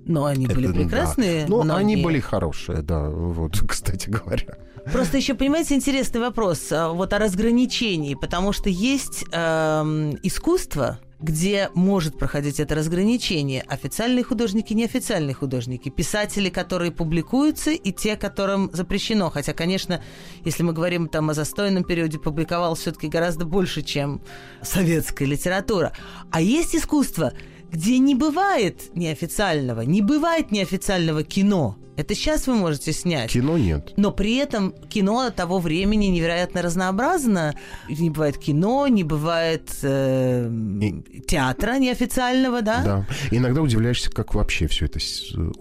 Но 0.06 0.26
они 0.26 0.46
это, 0.46 0.56
были 0.56 0.72
прекрасные. 0.72 1.46
Да. 1.46 1.63
Но 1.63 1.76
они 1.76 2.02
были 2.02 2.20
хорошие, 2.20 2.82
да, 2.82 3.10
вот, 3.10 3.60
кстати 3.68 4.10
говоря. 4.10 4.58
Просто 4.91 5.17
еще, 5.17 5.34
понимаете, 5.34 5.76
интересный 5.76 6.21
вопрос 6.21 6.71
а, 6.71 6.89
вот 6.89 7.13
о 7.13 7.19
разграничении, 7.19 8.15
потому 8.15 8.54
что 8.54 8.69
есть 8.69 9.26
э, 9.32 10.13
искусство, 10.23 11.00
где 11.19 11.69
может 11.73 12.17
проходить 12.17 12.60
это 12.60 12.76
разграничение. 12.76 13.63
Официальные 13.67 14.23
художники, 14.23 14.73
неофициальные 14.73 15.34
художники. 15.34 15.89
Писатели, 15.89 16.50
которые 16.50 16.91
публикуются, 16.91 17.71
и 17.71 17.91
те, 17.91 18.15
которым 18.15 18.69
запрещено. 18.71 19.30
Хотя, 19.30 19.54
конечно, 19.54 20.04
если 20.45 20.63
мы 20.63 20.73
говорим 20.73 21.08
там 21.08 21.30
о 21.30 21.34
застойном 21.34 21.84
периоде, 21.84 22.19
публиковал 22.19 22.76
все-таки 22.76 23.08
гораздо 23.08 23.45
больше, 23.45 23.82
чем 23.82 24.21
советская 24.62 25.28
литература. 25.28 25.91
А 26.32 26.39
есть 26.39 26.76
искусство, 26.76 27.34
где 27.78 28.00
не 28.00 28.16
бывает 28.16 28.90
неофициального, 28.96 29.82
не 29.82 30.02
бывает 30.02 30.50
неофициального 30.52 31.24
кино. 31.24 31.78
Это 31.96 32.16
сейчас 32.16 32.48
вы 32.48 32.56
можете 32.56 32.92
снять. 32.92 33.32
Кино 33.32 33.56
нет. 33.56 33.94
Но 33.98 34.12
при 34.12 34.38
этом 34.38 34.72
кино 34.72 35.30
того 35.30 35.60
времени 35.60 36.08
невероятно 36.08 36.63
разнообразно. 36.63 37.56
Не 37.88 38.10
бывает 38.10 38.40
кино, 38.40 38.88
не 38.88 39.04
бывает 39.04 39.70
э, 39.84 40.50
И... 40.82 41.22
театра 41.28 41.78
неофициального, 41.78 42.63
да? 42.63 42.84
Да. 42.84 43.08
иногда 43.30 43.62
удивляешься, 43.62 44.10
как 44.10 44.34
вообще 44.34 44.66
все 44.66 44.86
это 44.86 45.00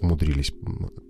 умудрились 0.00 0.54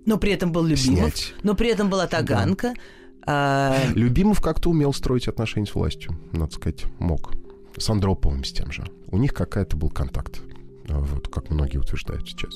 Но 0.05 0.17
при 0.17 0.33
этом 0.33 0.51
был 0.51 0.65
Любимов. 0.65 0.99
Снять. 0.99 1.33
Но 1.41 1.55
при 1.55 1.69
этом 1.69 1.89
была 1.89 2.07
Таганка. 2.07 2.73
Да. 2.73 2.81
А... 3.25 3.77
Любимов 3.95 4.41
как-то 4.41 4.71
умел 4.71 4.93
строить 4.93 5.29
отношения 5.29 5.67
с 5.67 5.75
властью, 5.75 6.19
надо 6.33 6.53
сказать, 6.53 6.83
мог. 6.99 7.31
С 7.77 7.89
Андроповым 7.89 8.43
с 8.43 8.51
тем 8.51 8.71
же. 8.73 8.85
У 9.09 9.17
них 9.17 9.33
какая-то 9.33 9.77
был 9.77 9.89
контакт 9.89 10.41
вот, 10.87 11.27
как 11.27 11.49
многие 11.49 11.77
утверждают 11.77 12.27
сейчас. 12.27 12.55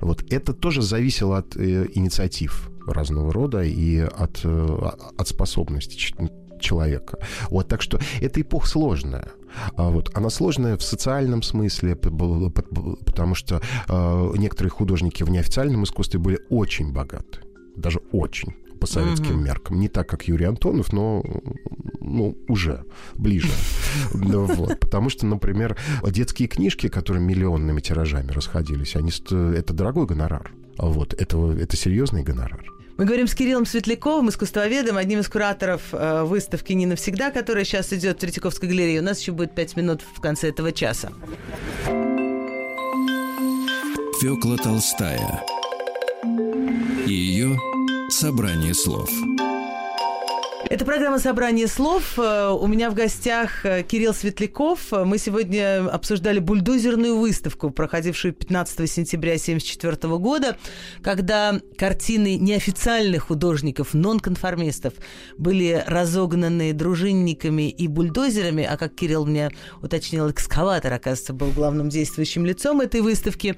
Вот 0.00 0.24
это 0.32 0.54
тоже 0.54 0.82
зависело 0.82 1.38
от 1.38 1.56
э, 1.56 1.86
инициатив 1.92 2.70
разного 2.86 3.32
рода 3.32 3.62
и 3.62 3.98
от, 3.98 4.40
э, 4.44 4.90
от 5.18 5.28
способности 5.28 5.96
человека. 6.60 7.18
Вот, 7.50 7.68
так 7.68 7.82
что 7.82 7.98
эта 8.20 8.40
эпоха 8.40 8.66
сложная. 8.66 9.32
А 9.76 9.90
вот, 9.90 10.10
она 10.14 10.30
сложная 10.30 10.76
в 10.76 10.82
социальном 10.82 11.42
смысле, 11.42 11.96
потому 11.96 13.34
что 13.34 13.60
э, 13.88 14.32
некоторые 14.36 14.70
художники 14.70 15.22
в 15.22 15.30
неофициальном 15.30 15.84
искусстве 15.84 16.18
были 16.20 16.38
очень 16.48 16.92
богаты. 16.92 17.40
Даже 17.76 18.00
очень 18.12 18.54
по 18.80 18.86
советским 18.86 19.36
угу. 19.36 19.44
меркам. 19.44 19.78
Не 19.78 19.88
так, 19.88 20.08
как 20.08 20.24
Юрий 20.24 20.46
Антонов, 20.46 20.92
но 20.92 21.22
ну, 22.00 22.36
уже 22.48 22.84
ближе. 23.14 23.50
Вот. 24.12 24.80
Потому 24.80 25.10
что, 25.10 25.26
например, 25.26 25.76
детские 26.02 26.48
книжки, 26.48 26.88
которые 26.88 27.22
миллионными 27.22 27.80
тиражами 27.80 28.30
расходились, 28.30 28.96
они, 28.96 29.10
это 29.10 29.72
дорогой 29.72 30.06
гонорар. 30.06 30.52
Вот. 30.78 31.14
Это, 31.14 31.52
это 31.52 31.76
серьезный 31.76 32.22
гонорар. 32.22 32.64
Мы 32.96 33.04
говорим 33.04 33.26
с 33.26 33.34
Кириллом 33.34 33.66
Светляковым, 33.66 34.28
искусствоведом, 34.28 34.96
одним 34.96 35.20
из 35.20 35.28
кураторов 35.28 35.82
э, 35.92 36.22
выставки 36.24 36.72
«Не 36.74 36.86
навсегда», 36.86 37.30
которая 37.30 37.64
сейчас 37.64 37.92
идет 37.92 38.16
в 38.16 38.20
Третьяковской 38.20 38.68
галерее. 38.68 39.00
У 39.00 39.04
нас 39.04 39.20
еще 39.20 39.32
будет 39.32 39.54
пять 39.54 39.76
минут 39.76 40.02
в 40.02 40.20
конце 40.20 40.50
этого 40.50 40.70
часа. 40.72 41.10
Фёкла 44.20 44.58
Толстая 44.58 45.42
и 47.10 47.12
ее 47.12 47.39
Собрание 48.20 48.74
слов. 48.74 49.08
Это 50.70 50.84
программа 50.84 51.18
«Собрание 51.18 51.66
слов». 51.66 52.16
Э, 52.16 52.50
у 52.50 52.68
меня 52.68 52.90
в 52.90 52.94
гостях 52.94 53.66
э, 53.66 53.82
Кирилл 53.82 54.14
Светляков. 54.14 54.92
Мы 54.92 55.18
сегодня 55.18 55.84
обсуждали 55.88 56.38
бульдозерную 56.38 57.18
выставку, 57.18 57.70
проходившую 57.70 58.34
15 58.34 58.88
сентября 58.88 59.32
1974 59.32 60.16
года, 60.18 60.56
когда 61.02 61.60
картины 61.76 62.36
неофициальных 62.36 63.24
художников, 63.24 63.94
нонконформистов, 63.94 64.94
были 65.36 65.82
разогнаны 65.88 66.72
дружинниками 66.72 67.68
и 67.68 67.88
бульдозерами, 67.88 68.62
а 68.62 68.76
как 68.76 68.94
Кирилл 68.94 69.26
мне 69.26 69.50
уточнил, 69.82 70.30
экскаватор, 70.30 70.92
оказывается, 70.92 71.32
был 71.32 71.50
главным 71.50 71.88
действующим 71.88 72.46
лицом 72.46 72.80
этой 72.80 73.00
выставки. 73.00 73.56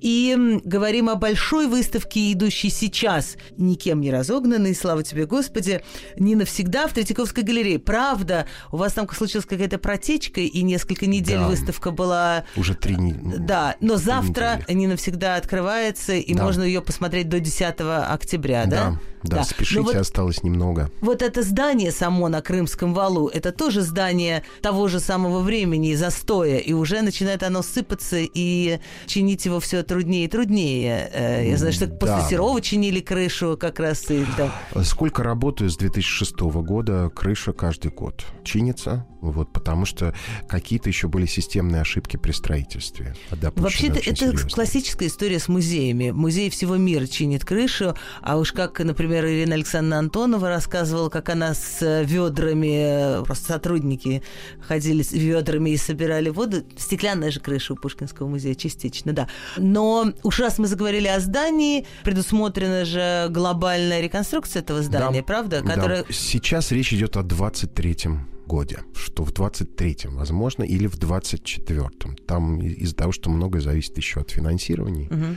И 0.00 0.34
говорим 0.64 1.10
о 1.10 1.16
большой 1.16 1.66
выставке, 1.66 2.32
идущей 2.32 2.70
сейчас, 2.70 3.36
никем 3.58 4.00
не 4.00 4.10
разогнанной, 4.10 4.74
слава 4.74 5.02
тебе, 5.02 5.26
Господи, 5.26 5.82
не 6.16 6.34
навсегда 6.34 6.53
всегда 6.54 6.86
в 6.86 6.92
Третьяковской 6.92 7.42
галерее. 7.42 7.78
Правда, 7.78 8.46
у 8.70 8.76
вас 8.76 8.92
там 8.92 9.08
случилась 9.10 9.44
какая-то 9.44 9.78
протечка, 9.78 10.40
и 10.40 10.62
несколько 10.62 11.06
недель 11.06 11.38
да. 11.38 11.48
выставка 11.48 11.90
была... 11.90 12.44
Уже 12.56 12.74
три 12.74 12.94
недели. 12.94 13.36
Да, 13.38 13.76
но 13.80 13.96
завтра 13.96 14.60
недели. 14.62 14.76
не 14.78 14.86
навсегда 14.86 15.36
открывается, 15.36 16.14
и 16.14 16.34
да. 16.34 16.44
можно 16.44 16.62
ее 16.62 16.80
посмотреть 16.80 17.28
до 17.28 17.40
10 17.40 17.74
октября, 18.08 18.66
да? 18.66 18.90
Да. 18.90 18.98
Да, 19.24 19.38
да. 19.38 19.44
спешите, 19.44 19.80
вот, 19.80 19.94
осталось 19.96 20.42
немного. 20.42 20.90
Вот 21.00 21.22
это 21.22 21.42
здание 21.42 21.90
само 21.90 22.28
на 22.28 22.42
Крымском 22.42 22.92
валу, 22.92 23.28
это 23.28 23.52
тоже 23.52 23.80
здание 23.80 24.44
того 24.60 24.88
же 24.88 25.00
самого 25.00 25.40
времени, 25.40 25.94
застоя, 25.94 26.58
и 26.58 26.72
уже 26.74 27.00
начинает 27.00 27.42
оно 27.42 27.62
сыпаться, 27.62 28.18
и 28.18 28.80
чинить 29.06 29.46
его 29.46 29.60
все 29.60 29.82
труднее 29.82 30.26
и 30.26 30.28
труднее. 30.28 31.10
Э, 31.12 31.48
я 31.48 31.56
знаю, 31.56 31.72
что 31.72 31.86
да. 31.86 31.96
после 31.96 32.30
Серова 32.30 32.60
чинили 32.60 33.00
крышу 33.00 33.56
как 33.58 33.80
раз. 33.80 34.10
И, 34.10 34.26
да. 34.36 34.52
Сколько 34.84 35.22
работаю 35.22 35.70
с 35.70 35.76
2006 35.76 36.38
года, 36.40 37.10
крыша 37.14 37.52
каждый 37.52 37.90
год 37.90 38.26
чинится, 38.44 39.06
вот, 39.22 39.52
потому 39.52 39.86
что 39.86 40.14
какие-то 40.48 40.90
еще 40.90 41.08
были 41.08 41.24
системные 41.24 41.80
ошибки 41.80 42.18
при 42.18 42.32
строительстве. 42.32 43.14
Вообще-то 43.30 43.98
это 43.98 44.16
серьезно. 44.16 44.50
классическая 44.50 45.06
история 45.06 45.38
с 45.38 45.48
музеями. 45.48 46.10
Музей 46.10 46.50
всего 46.50 46.76
мира 46.76 47.06
чинит 47.06 47.44
крышу, 47.44 47.94
а 48.20 48.36
уж 48.36 48.52
как, 48.52 48.78
например, 48.80 49.13
Ирина 49.22 49.54
Александровна 49.54 49.98
Антонова 49.98 50.48
рассказывала, 50.48 51.08
как 51.08 51.28
она 51.28 51.54
с 51.54 52.04
ведрами, 52.04 53.24
просто 53.24 53.52
сотрудники 53.52 54.22
ходили 54.66 55.02
с 55.02 55.12
ведрами 55.12 55.70
и 55.70 55.76
собирали 55.76 56.30
воду. 56.30 56.64
Стеклянная 56.76 57.30
же 57.30 57.40
крыша 57.40 57.74
у 57.74 57.76
Пушкинского 57.76 58.26
музея 58.28 58.54
частично, 58.54 59.12
да. 59.12 59.28
Но 59.56 60.12
уж 60.22 60.40
раз 60.40 60.58
мы 60.58 60.66
заговорили 60.66 61.08
о 61.08 61.20
здании, 61.20 61.86
предусмотрена 62.02 62.84
же 62.84 63.28
глобальная 63.30 64.00
реконструкция 64.00 64.60
этого 64.60 64.82
здания, 64.82 65.20
да, 65.20 65.24
правда? 65.24 65.62
Которая... 65.62 66.02
Да. 66.02 66.12
Сейчас 66.12 66.72
речь 66.72 66.92
идет 66.92 67.16
о 67.16 67.20
23-м 67.20 68.28
годе, 68.46 68.80
что 68.94 69.24
в 69.24 69.32
23-м, 69.32 70.16
возможно, 70.16 70.64
или 70.64 70.86
в 70.86 70.98
24-м. 70.98 72.16
Там 72.26 72.60
из-за 72.60 72.94
того, 72.94 73.12
что 73.12 73.30
многое 73.30 73.62
зависит 73.62 73.96
еще 73.96 74.20
от 74.20 74.30
финансирования. 74.30 75.06
Угу. 75.06 75.36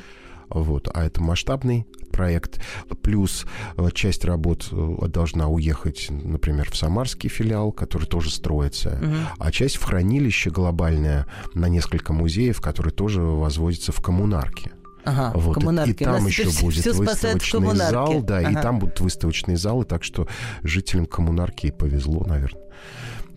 Вот, 0.49 0.89
а 0.93 1.05
это 1.05 1.21
масштабный 1.21 1.85
проект. 2.11 2.61
Плюс 3.01 3.45
э, 3.77 3.89
часть 3.93 4.25
работ 4.25 4.67
э, 4.71 5.07
должна 5.07 5.47
уехать, 5.47 6.07
например, 6.09 6.69
в 6.71 6.77
Самарский 6.77 7.29
филиал, 7.29 7.71
который 7.71 8.05
тоже 8.05 8.31
строится, 8.31 8.99
угу. 9.01 9.15
а 9.39 9.51
часть 9.51 9.75
в 9.75 9.83
хранилище 9.83 10.49
глобальное 10.49 11.27
на 11.53 11.67
несколько 11.67 12.13
музеев, 12.13 12.61
который 12.61 12.91
тоже 12.91 13.21
возводится 13.21 13.91
в 13.91 14.01
коммунарке. 14.01 14.71
Ага, 15.03 15.31
вот. 15.35 15.63
И, 15.87 15.91
и 15.91 15.93
там 15.93 16.25
еще 16.27 16.49
будет 16.61 16.85
выставочный 16.85 17.75
зал, 17.75 18.21
да, 18.21 18.39
ага. 18.39 18.49
и 18.49 18.53
там 18.61 18.79
будут 18.79 18.99
выставочные 18.99 19.55
залы, 19.55 19.85
так 19.85 20.03
что 20.03 20.27
жителям 20.63 21.05
коммунарки 21.05 21.71
повезло, 21.71 22.25
наверное. 22.25 22.61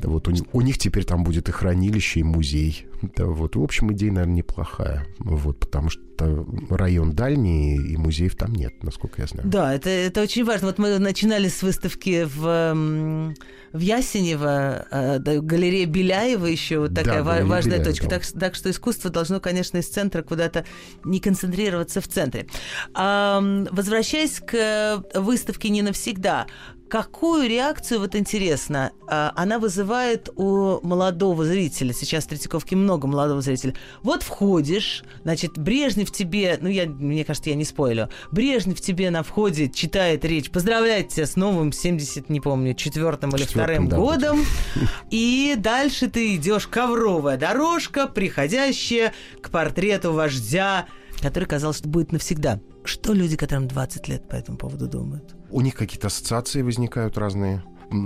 Вот 0.08 0.28
у, 0.28 0.32
у 0.52 0.60
них 0.60 0.78
теперь 0.78 1.04
там 1.04 1.24
будет 1.24 1.48
и 1.48 1.52
хранилище, 1.52 2.20
и 2.20 2.22
музей. 2.22 2.86
Да, 3.16 3.26
вот. 3.26 3.56
В 3.56 3.62
общем, 3.62 3.92
идея, 3.92 4.12
наверное, 4.12 4.36
неплохая. 4.36 5.06
Вот, 5.18 5.58
потому 5.58 5.90
что 5.90 6.46
район 6.68 7.12
дальний, 7.12 7.76
и 7.76 7.96
музеев 7.96 8.36
там 8.36 8.52
нет, 8.52 8.82
насколько 8.82 9.22
я 9.22 9.26
знаю. 9.26 9.48
Да, 9.48 9.74
это, 9.74 9.88
это 9.88 10.22
очень 10.22 10.44
важно. 10.44 10.68
Вот 10.68 10.78
мы 10.78 10.98
начинали 10.98 11.48
с 11.48 11.62
выставки 11.62 12.24
в, 12.24 13.34
в 13.72 13.78
Ясенево, 13.78 14.86
э, 14.90 15.18
галерея 15.40 15.86
Беляева 15.86 16.46
еще 16.46 16.80
вот 16.80 16.94
такая 16.94 17.22
да, 17.22 17.44
важная 17.44 17.78
Беляева, 17.78 17.84
точка. 17.84 18.08
Да. 18.08 18.18
Так, 18.18 18.26
так 18.26 18.54
что 18.54 18.70
искусство 18.70 19.10
должно, 19.10 19.40
конечно, 19.40 19.78
из 19.78 19.88
центра 19.88 20.22
куда-то 20.22 20.64
не 21.04 21.20
концентрироваться 21.20 22.00
в 22.00 22.08
центре. 22.08 22.46
А, 22.94 23.40
возвращаясь 23.70 24.40
к 24.40 25.04
выставке 25.14 25.70
не 25.70 25.82
навсегда, 25.82 26.46
какую 26.90 27.48
реакцию, 27.48 28.00
вот 28.00 28.16
интересно, 28.16 28.90
а, 29.06 29.32
она 29.36 29.58
вызывает 29.58 30.28
у 30.36 30.84
молодого 30.86 31.44
зрителя? 31.44 31.94
Сейчас 31.94 32.24
в 32.24 32.28
Третьяковке 32.28 32.74
много 32.74 33.06
молодого 33.06 33.40
зрителя. 33.40 33.74
Вот 34.02 34.24
входишь, 34.24 35.04
значит, 35.22 35.56
Брежнев 35.56 36.10
тебе, 36.10 36.58
ну, 36.60 36.68
я, 36.68 36.86
мне 36.86 37.24
кажется, 37.24 37.50
я 37.50 37.56
не 37.56 37.64
спойлю, 37.64 38.10
Брежнев 38.32 38.80
тебе 38.80 39.10
на 39.10 39.22
входе 39.22 39.70
читает 39.70 40.24
речь, 40.24 40.50
поздравляет 40.50 41.08
тебя 41.08 41.26
с 41.26 41.36
новым 41.36 41.72
70, 41.72 42.28
не 42.28 42.40
помню, 42.40 42.74
четвертым 42.74 43.30
или 43.30 43.44
вторым 43.44 43.88
да, 43.88 43.96
годом, 43.96 44.44
и 45.10 45.54
дальше 45.56 46.10
ты 46.10 46.34
идешь 46.34 46.66
ковровая 46.66 47.38
дорожка, 47.38 48.08
приходящая 48.08 49.14
к 49.40 49.50
портрету 49.50 50.12
вождя, 50.12 50.86
который 51.22 51.44
казалось, 51.44 51.78
что 51.78 51.88
будет 51.88 52.10
навсегда. 52.10 52.60
Что 52.82 53.12
люди, 53.12 53.36
которым 53.36 53.68
20 53.68 54.08
лет 54.08 54.28
по 54.28 54.34
этому 54.34 54.58
поводу 54.58 54.88
думают? 54.88 55.39
У 55.50 55.60
них 55.60 55.74
какие-то 55.74 56.08
ассоциации 56.08 56.62
возникают 56.62 57.18
разные 57.18 57.62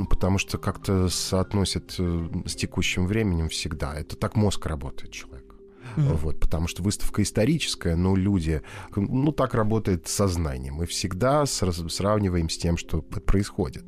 потому 0.09 0.39
что 0.39 0.59
как-то 0.59 1.09
соотносят 1.09 1.97
э, 1.99 2.29
с 2.47 2.55
текущим 2.55 3.07
временем 3.07 3.49
всегда. 3.49 3.95
Это 3.95 4.17
так 4.17 4.35
мозг 4.35 4.65
работает 4.67 5.13
человек. 5.13 5.55
Mm-hmm. 5.97 6.15
Вот, 6.17 6.41
потому 6.41 6.67
что 6.67 6.83
выставка 6.83 7.23
историческая, 7.23 7.95
но 7.95 8.17
люди, 8.17 8.63
ну, 8.97 9.31
так 9.31 9.55
работает 9.55 10.09
сознание. 10.09 10.73
Мы 10.73 10.87
всегда 10.87 11.45
сравниваем 11.47 12.49
с 12.49 12.57
тем, 12.57 12.77
что 12.77 13.03
происходит. 13.03 13.85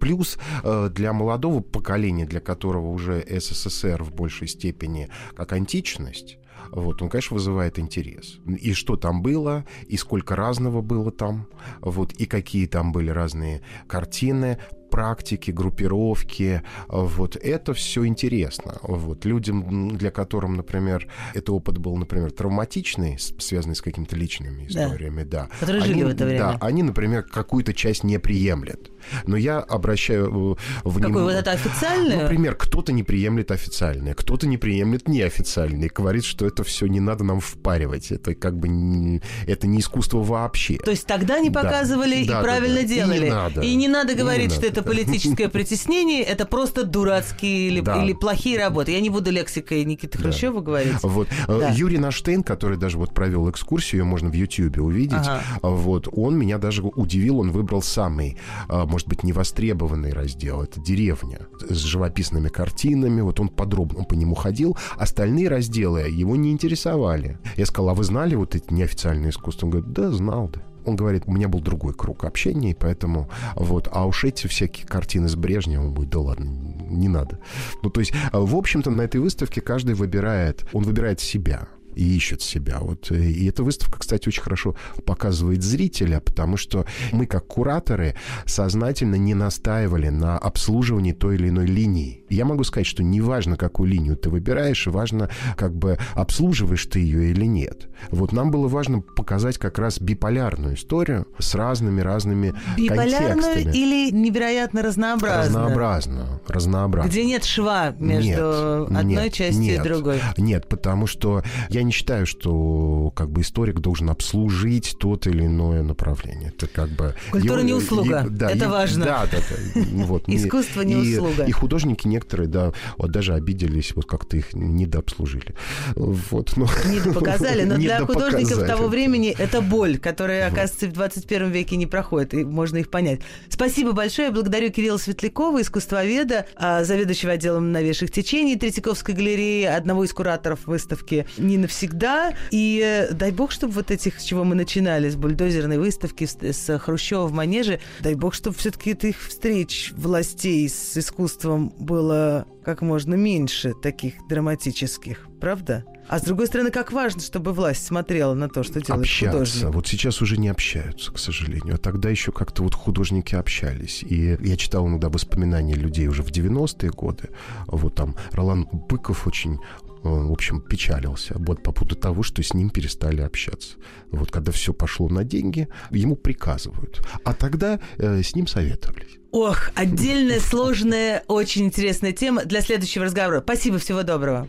Плюс 0.00 0.38
э, 0.62 0.88
для 0.90 1.12
молодого 1.12 1.60
поколения, 1.60 2.26
для 2.26 2.40
которого 2.40 2.88
уже 2.88 3.24
СССР 3.28 4.02
в 4.02 4.12
большей 4.12 4.48
степени 4.48 5.08
как 5.36 5.52
античность, 5.52 6.38
вот, 6.70 7.02
он, 7.02 7.08
конечно, 7.08 7.34
вызывает 7.34 7.78
интерес. 7.78 8.38
И 8.46 8.72
что 8.72 8.96
там 8.96 9.22
было, 9.22 9.64
и 9.86 9.96
сколько 9.96 10.36
разного 10.36 10.82
было 10.82 11.10
там, 11.10 11.46
вот, 11.80 12.12
и 12.12 12.26
какие 12.26 12.66
там 12.66 12.92
были 12.92 13.10
разные 13.10 13.62
картины, 13.86 14.58
практики, 14.94 15.50
группировки, 15.50 16.62
вот 16.86 17.34
это 17.34 17.74
все 17.74 18.06
интересно. 18.06 18.78
Вот 18.82 19.24
людям, 19.24 19.96
для 19.96 20.12
которым, 20.12 20.54
например, 20.54 21.08
этот 21.30 21.50
опыт 21.50 21.78
был, 21.78 21.96
например, 21.96 22.30
травматичный, 22.30 23.18
связанный 23.18 23.74
с 23.74 23.82
какими-то 23.82 24.14
личными 24.14 24.68
историями, 24.68 25.24
да, 25.24 25.48
да. 25.50 25.58
которые 25.58 25.82
они, 25.82 25.94
жили 25.94 26.04
в 26.04 26.08
это 26.10 26.24
время. 26.26 26.38
Да, 26.38 26.58
они, 26.60 26.84
например, 26.84 27.24
какую-то 27.24 27.74
часть 27.74 28.04
не 28.04 28.20
приемлят. 28.20 28.92
Но 29.26 29.36
я 29.36 29.58
обращаю 29.58 30.26
э, 30.54 30.56
внимание... 30.84 31.08
Какое 31.08 31.24
вот 31.24 31.34
это 31.34 31.50
официальное? 31.50 32.22
Например, 32.22 32.54
кто-то 32.54 32.92
не 32.92 33.02
приемлет 33.02 33.50
официальное, 33.50 34.14
кто-то 34.14 34.46
не 34.46 34.58
приемлет 34.58 35.08
неофициальное, 35.08 35.90
говорит, 35.92 36.24
что 36.24 36.46
это 36.46 36.62
все 36.62 36.86
не 36.86 37.00
надо 37.00 37.24
нам 37.24 37.40
впаривать, 37.40 38.12
это 38.12 38.36
как 38.36 38.56
бы 38.56 38.68
не, 38.68 39.22
это 39.48 39.66
не 39.66 39.80
искусство 39.80 40.22
вообще. 40.22 40.76
То 40.76 40.92
есть 40.92 41.06
тогда 41.06 41.40
не 41.40 41.50
показывали 41.50 42.14
да, 42.14 42.20
и 42.20 42.26
да, 42.26 42.42
правильно 42.42 42.80
да, 42.80 42.86
делали. 42.86 43.16
И 43.16 43.24
не 43.24 43.30
надо, 43.30 43.60
и 43.60 43.74
не 43.74 43.88
надо 43.88 44.14
говорить, 44.14 44.50
не 44.50 44.54
что 44.54 44.66
надо, 44.66 44.80
это 44.80 44.82
политическое 44.84 45.48
притеснение, 45.48 46.22
это 46.22 46.46
просто 46.46 46.84
дурацкие 46.84 47.68
или, 47.68 48.02
или 48.02 48.12
плохие 48.12 48.58
работы. 48.58 48.92
Я 48.92 49.00
не 49.00 49.10
буду 49.10 49.30
лексикой 49.30 49.84
Никиты 49.84 50.18
Хрущева 50.18 50.60
говорить. 50.60 50.94
Вот. 51.02 51.28
Э, 51.48 51.70
Юрий 51.74 51.98
Наштейн, 51.98 52.42
который 52.42 52.78
даже 52.78 52.98
вот 52.98 53.12
провел 53.12 53.50
экскурсию, 53.50 54.02
ее 54.02 54.04
можно 54.04 54.30
в 54.30 54.34
Ютьюбе 54.34 54.80
увидеть, 54.80 55.14
ага. 55.14 55.42
вот, 55.62 56.08
он 56.10 56.38
меня 56.38 56.58
даже 56.58 56.82
удивил, 56.82 57.40
он 57.40 57.50
выбрал 57.50 57.82
самый 57.82 58.36
э, 58.68 58.84
может 58.86 59.08
быть, 59.08 59.22
невостребованный 59.22 60.12
раздел. 60.12 60.62
Это 60.62 60.80
деревня 60.80 61.40
с 61.68 61.76
живописными 61.76 62.48
картинами. 62.48 63.20
Вот 63.20 63.40
он 63.40 63.48
подробно 63.48 64.04
по 64.04 64.14
нему 64.14 64.34
ходил. 64.34 64.76
Остальные 64.96 65.48
разделы 65.48 66.02
его 66.02 66.36
не 66.36 66.52
интересовали. 66.52 67.38
Я 67.56 67.66
сказал, 67.66 67.90
а 67.90 67.94
вы 67.94 68.04
знали 68.04 68.34
вот 68.34 68.54
эти 68.54 68.72
неофициальные 68.72 69.30
искусства? 69.30 69.66
Он 69.66 69.70
говорит, 69.72 69.92
да, 69.92 70.10
знал, 70.10 70.48
да. 70.48 70.62
Он 70.84 70.96
говорит, 70.96 71.24
у 71.26 71.32
меня 71.32 71.48
был 71.48 71.60
другой 71.60 71.94
круг 71.94 72.24
общения, 72.24 72.70
и 72.70 72.74
поэтому 72.74 73.28
вот, 73.56 73.88
а 73.92 74.06
уж 74.06 74.24
эти 74.24 74.46
всякие 74.46 74.86
картины 74.86 75.28
с 75.28 75.36
Брежневым, 75.36 75.92
говорит, 75.92 76.10
да 76.12 76.18
ладно, 76.20 76.44
не 76.90 77.08
надо. 77.08 77.38
Ну, 77.82 77.90
то 77.90 78.00
есть, 78.00 78.12
в 78.32 78.56
общем-то, 78.56 78.90
на 78.90 79.02
этой 79.02 79.20
выставке 79.20 79.60
каждый 79.60 79.94
выбирает, 79.94 80.66
он 80.72 80.84
выбирает 80.84 81.20
себя 81.20 81.68
и 81.94 82.16
ищет 82.16 82.42
себя. 82.42 82.78
Вот. 82.80 83.10
Э, 83.10 83.16
и 83.16 83.48
эта 83.48 83.62
выставка, 83.62 83.98
кстати, 83.98 84.28
очень 84.28 84.42
хорошо 84.42 84.76
показывает 85.04 85.62
зрителя, 85.62 86.20
потому 86.20 86.56
что 86.56 86.86
мы, 87.12 87.26
как 87.26 87.46
кураторы, 87.46 88.14
сознательно 88.46 89.16
не 89.16 89.34
настаивали 89.34 90.08
на 90.08 90.38
обслуживании 90.38 91.12
той 91.12 91.36
или 91.36 91.48
иной 91.48 91.66
линии. 91.66 92.24
Я 92.28 92.44
могу 92.44 92.64
сказать, 92.64 92.86
что 92.86 93.02
неважно, 93.02 93.56
какую 93.56 93.88
линию 93.88 94.16
ты 94.16 94.30
выбираешь, 94.30 94.86
важно, 94.86 95.30
как 95.56 95.74
бы 95.74 95.98
обслуживаешь 96.14 96.86
ты 96.86 96.98
ее 96.98 97.30
или 97.30 97.44
нет. 97.46 97.88
Вот 98.10 98.32
нам 98.32 98.50
было 98.50 98.68
важно 98.68 99.00
показать 99.00 99.58
как 99.58 99.78
раз 99.78 100.00
биполярную 100.00 100.74
историю 100.74 101.26
с 101.38 101.54
разными-разными 101.54 102.54
Биполярную 102.76 103.42
контекстами. 103.42 103.76
или 103.76 104.10
невероятно 104.10 104.82
разнообразную? 104.82 105.64
Разнообразно. 105.64 106.40
Разнообразно. 106.48 107.08
Где 107.08 107.24
нет 107.24 107.44
шва 107.44 107.94
между 107.98 108.86
нет, 108.90 108.98
одной 108.98 109.04
нет, 109.04 109.32
частью 109.32 109.62
нет, 109.62 109.80
и 109.80 109.88
другой? 109.88 110.20
Нет, 110.36 110.68
потому 110.68 111.06
что 111.06 111.42
я 111.68 111.82
не 111.84 111.92
считаю, 111.92 112.26
что 112.26 113.12
как 113.14 113.30
бы 113.30 113.42
историк 113.42 113.80
должен 113.80 114.10
обслужить 114.10 114.96
тот 114.98 115.26
или 115.26 115.46
иное 115.46 115.82
направление. 115.82 116.52
Это 116.56 116.66
как 116.66 116.90
бы... 116.90 117.14
Культура 117.30 117.60
его, 117.60 117.68
не 117.68 117.72
услуга. 117.74 118.24
И, 118.26 118.30
да, 118.30 118.50
это 118.50 118.64
и, 118.64 118.68
важно. 118.68 119.04
Да, 119.04 119.26
да, 119.30 119.38
да. 119.38 119.82
Вот. 120.04 120.24
Искусство 120.28 120.82
не 120.82 120.96
услуга. 120.96 121.44
И 121.44 121.52
художники 121.52 122.06
некоторые, 122.06 122.48
да, 122.48 122.72
вот 122.96 123.10
даже 123.10 123.34
обиделись, 123.34 123.92
вот 123.94 124.06
как-то 124.06 124.36
их 124.36 124.54
недообслужили. 124.54 125.54
Вот, 125.94 126.56
ну, 126.56 126.66
недопоказали, 126.86 127.64
но 127.64 127.76
для 127.76 128.00
художников 128.00 128.66
того 128.66 128.88
времени 128.88 129.34
это 129.36 129.60
боль, 129.60 129.98
которая, 129.98 130.48
оказывается, 130.48 130.86
в 130.86 130.92
21 130.92 131.50
веке 131.50 131.76
не 131.76 131.86
проходит, 131.86 132.34
и 132.34 132.44
можно 132.44 132.78
их 132.78 132.90
понять. 132.90 133.20
Спасибо 133.48 133.92
большое. 133.92 134.28
Я 134.28 134.32
благодарю 134.32 134.70
Кирилла 134.70 134.98
Светлякова, 134.98 135.60
искусствоведа, 135.60 136.46
а, 136.56 136.84
заведующего 136.84 137.32
отделом 137.32 137.72
новейших 137.72 138.10
течений 138.10 138.56
Третьяковской 138.56 139.14
галереи, 139.14 139.64
одного 139.64 140.04
из 140.04 140.12
кураторов 140.12 140.66
выставки 140.66 141.26
«Не 141.36 141.56
навсегда». 141.74 142.34
И 142.50 142.80
э, 142.84 143.12
дай 143.12 143.30
бог, 143.32 143.50
чтобы 143.50 143.74
вот 143.74 143.90
этих, 143.90 144.20
с 144.20 144.24
чего 144.24 144.44
мы 144.44 144.54
начинали, 144.54 145.08
с 145.08 145.16
бульдозерной 145.16 145.78
выставки, 145.78 146.24
с, 146.24 146.36
с 146.40 146.78
Хрущева 146.78 147.26
в 147.26 147.32
Манеже, 147.32 147.80
дай 148.00 148.14
бог, 148.14 148.34
чтобы 148.34 148.56
все-таки 148.56 148.90
этих 148.90 149.20
встреч 149.20 149.92
властей 149.96 150.68
с 150.68 150.96
искусством 150.96 151.72
было 151.78 152.46
как 152.64 152.82
можно 152.82 153.14
меньше 153.14 153.74
таких 153.74 154.14
драматических, 154.28 155.28
правда? 155.40 155.84
А 156.08 156.18
с 156.18 156.22
другой 156.22 156.46
стороны, 156.46 156.70
как 156.70 156.92
важно, 156.92 157.20
чтобы 157.20 157.52
власть 157.52 157.86
смотрела 157.86 158.34
на 158.34 158.48
то, 158.48 158.62
что 158.62 158.80
делает 158.80 159.04
Общаться. 159.04 159.32
художник. 159.32 159.74
Вот 159.74 159.86
сейчас 159.86 160.20
уже 160.20 160.36
не 160.36 160.48
общаются, 160.48 161.12
к 161.12 161.18
сожалению. 161.18 161.76
А 161.76 161.78
тогда 161.78 162.10
еще 162.10 162.30
как-то 162.30 162.62
вот 162.62 162.74
художники 162.74 163.34
общались. 163.34 164.02
И 164.02 164.36
я 164.40 164.56
читал 164.56 164.86
иногда 164.86 165.08
воспоминания 165.08 165.74
людей 165.74 166.06
уже 166.08 166.22
в 166.22 166.30
90-е 166.30 166.90
годы. 166.90 167.30
Вот 167.66 167.94
там 167.94 168.16
Ролан 168.32 168.68
Быков 168.70 169.26
очень 169.26 169.58
в 170.04 170.32
общем, 170.32 170.60
печалился 170.60 171.34
вот 171.38 171.62
по 171.62 171.72
поводу 171.72 171.96
того, 171.96 172.22
что 172.22 172.42
с 172.42 172.52
ним 172.52 172.70
перестали 172.70 173.22
общаться. 173.22 173.76
Вот 174.10 174.30
когда 174.30 174.52
все 174.52 174.72
пошло 174.72 175.08
на 175.08 175.24
деньги, 175.24 175.68
ему 175.90 176.14
приказывают. 176.14 177.02
А 177.24 177.32
тогда 177.32 177.80
э, 177.96 178.22
с 178.22 178.34
ним 178.34 178.46
советовались. 178.46 179.18
Ох, 179.32 179.70
отдельная, 179.74 180.40
сложная, 180.40 181.24
очень 181.26 181.64
интересная 181.64 182.12
тема 182.12 182.44
для 182.44 182.60
следующего 182.60 183.06
разговора. 183.06 183.40
Спасибо, 183.40 183.78
всего 183.78 184.02
доброго. 184.02 184.46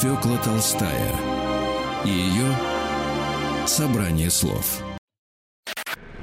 Фёкла 0.00 0.38
Толстая 0.38 1.12
и 2.04 2.10
ее 2.10 2.56
собрание 3.66 4.30
слов. 4.30 4.82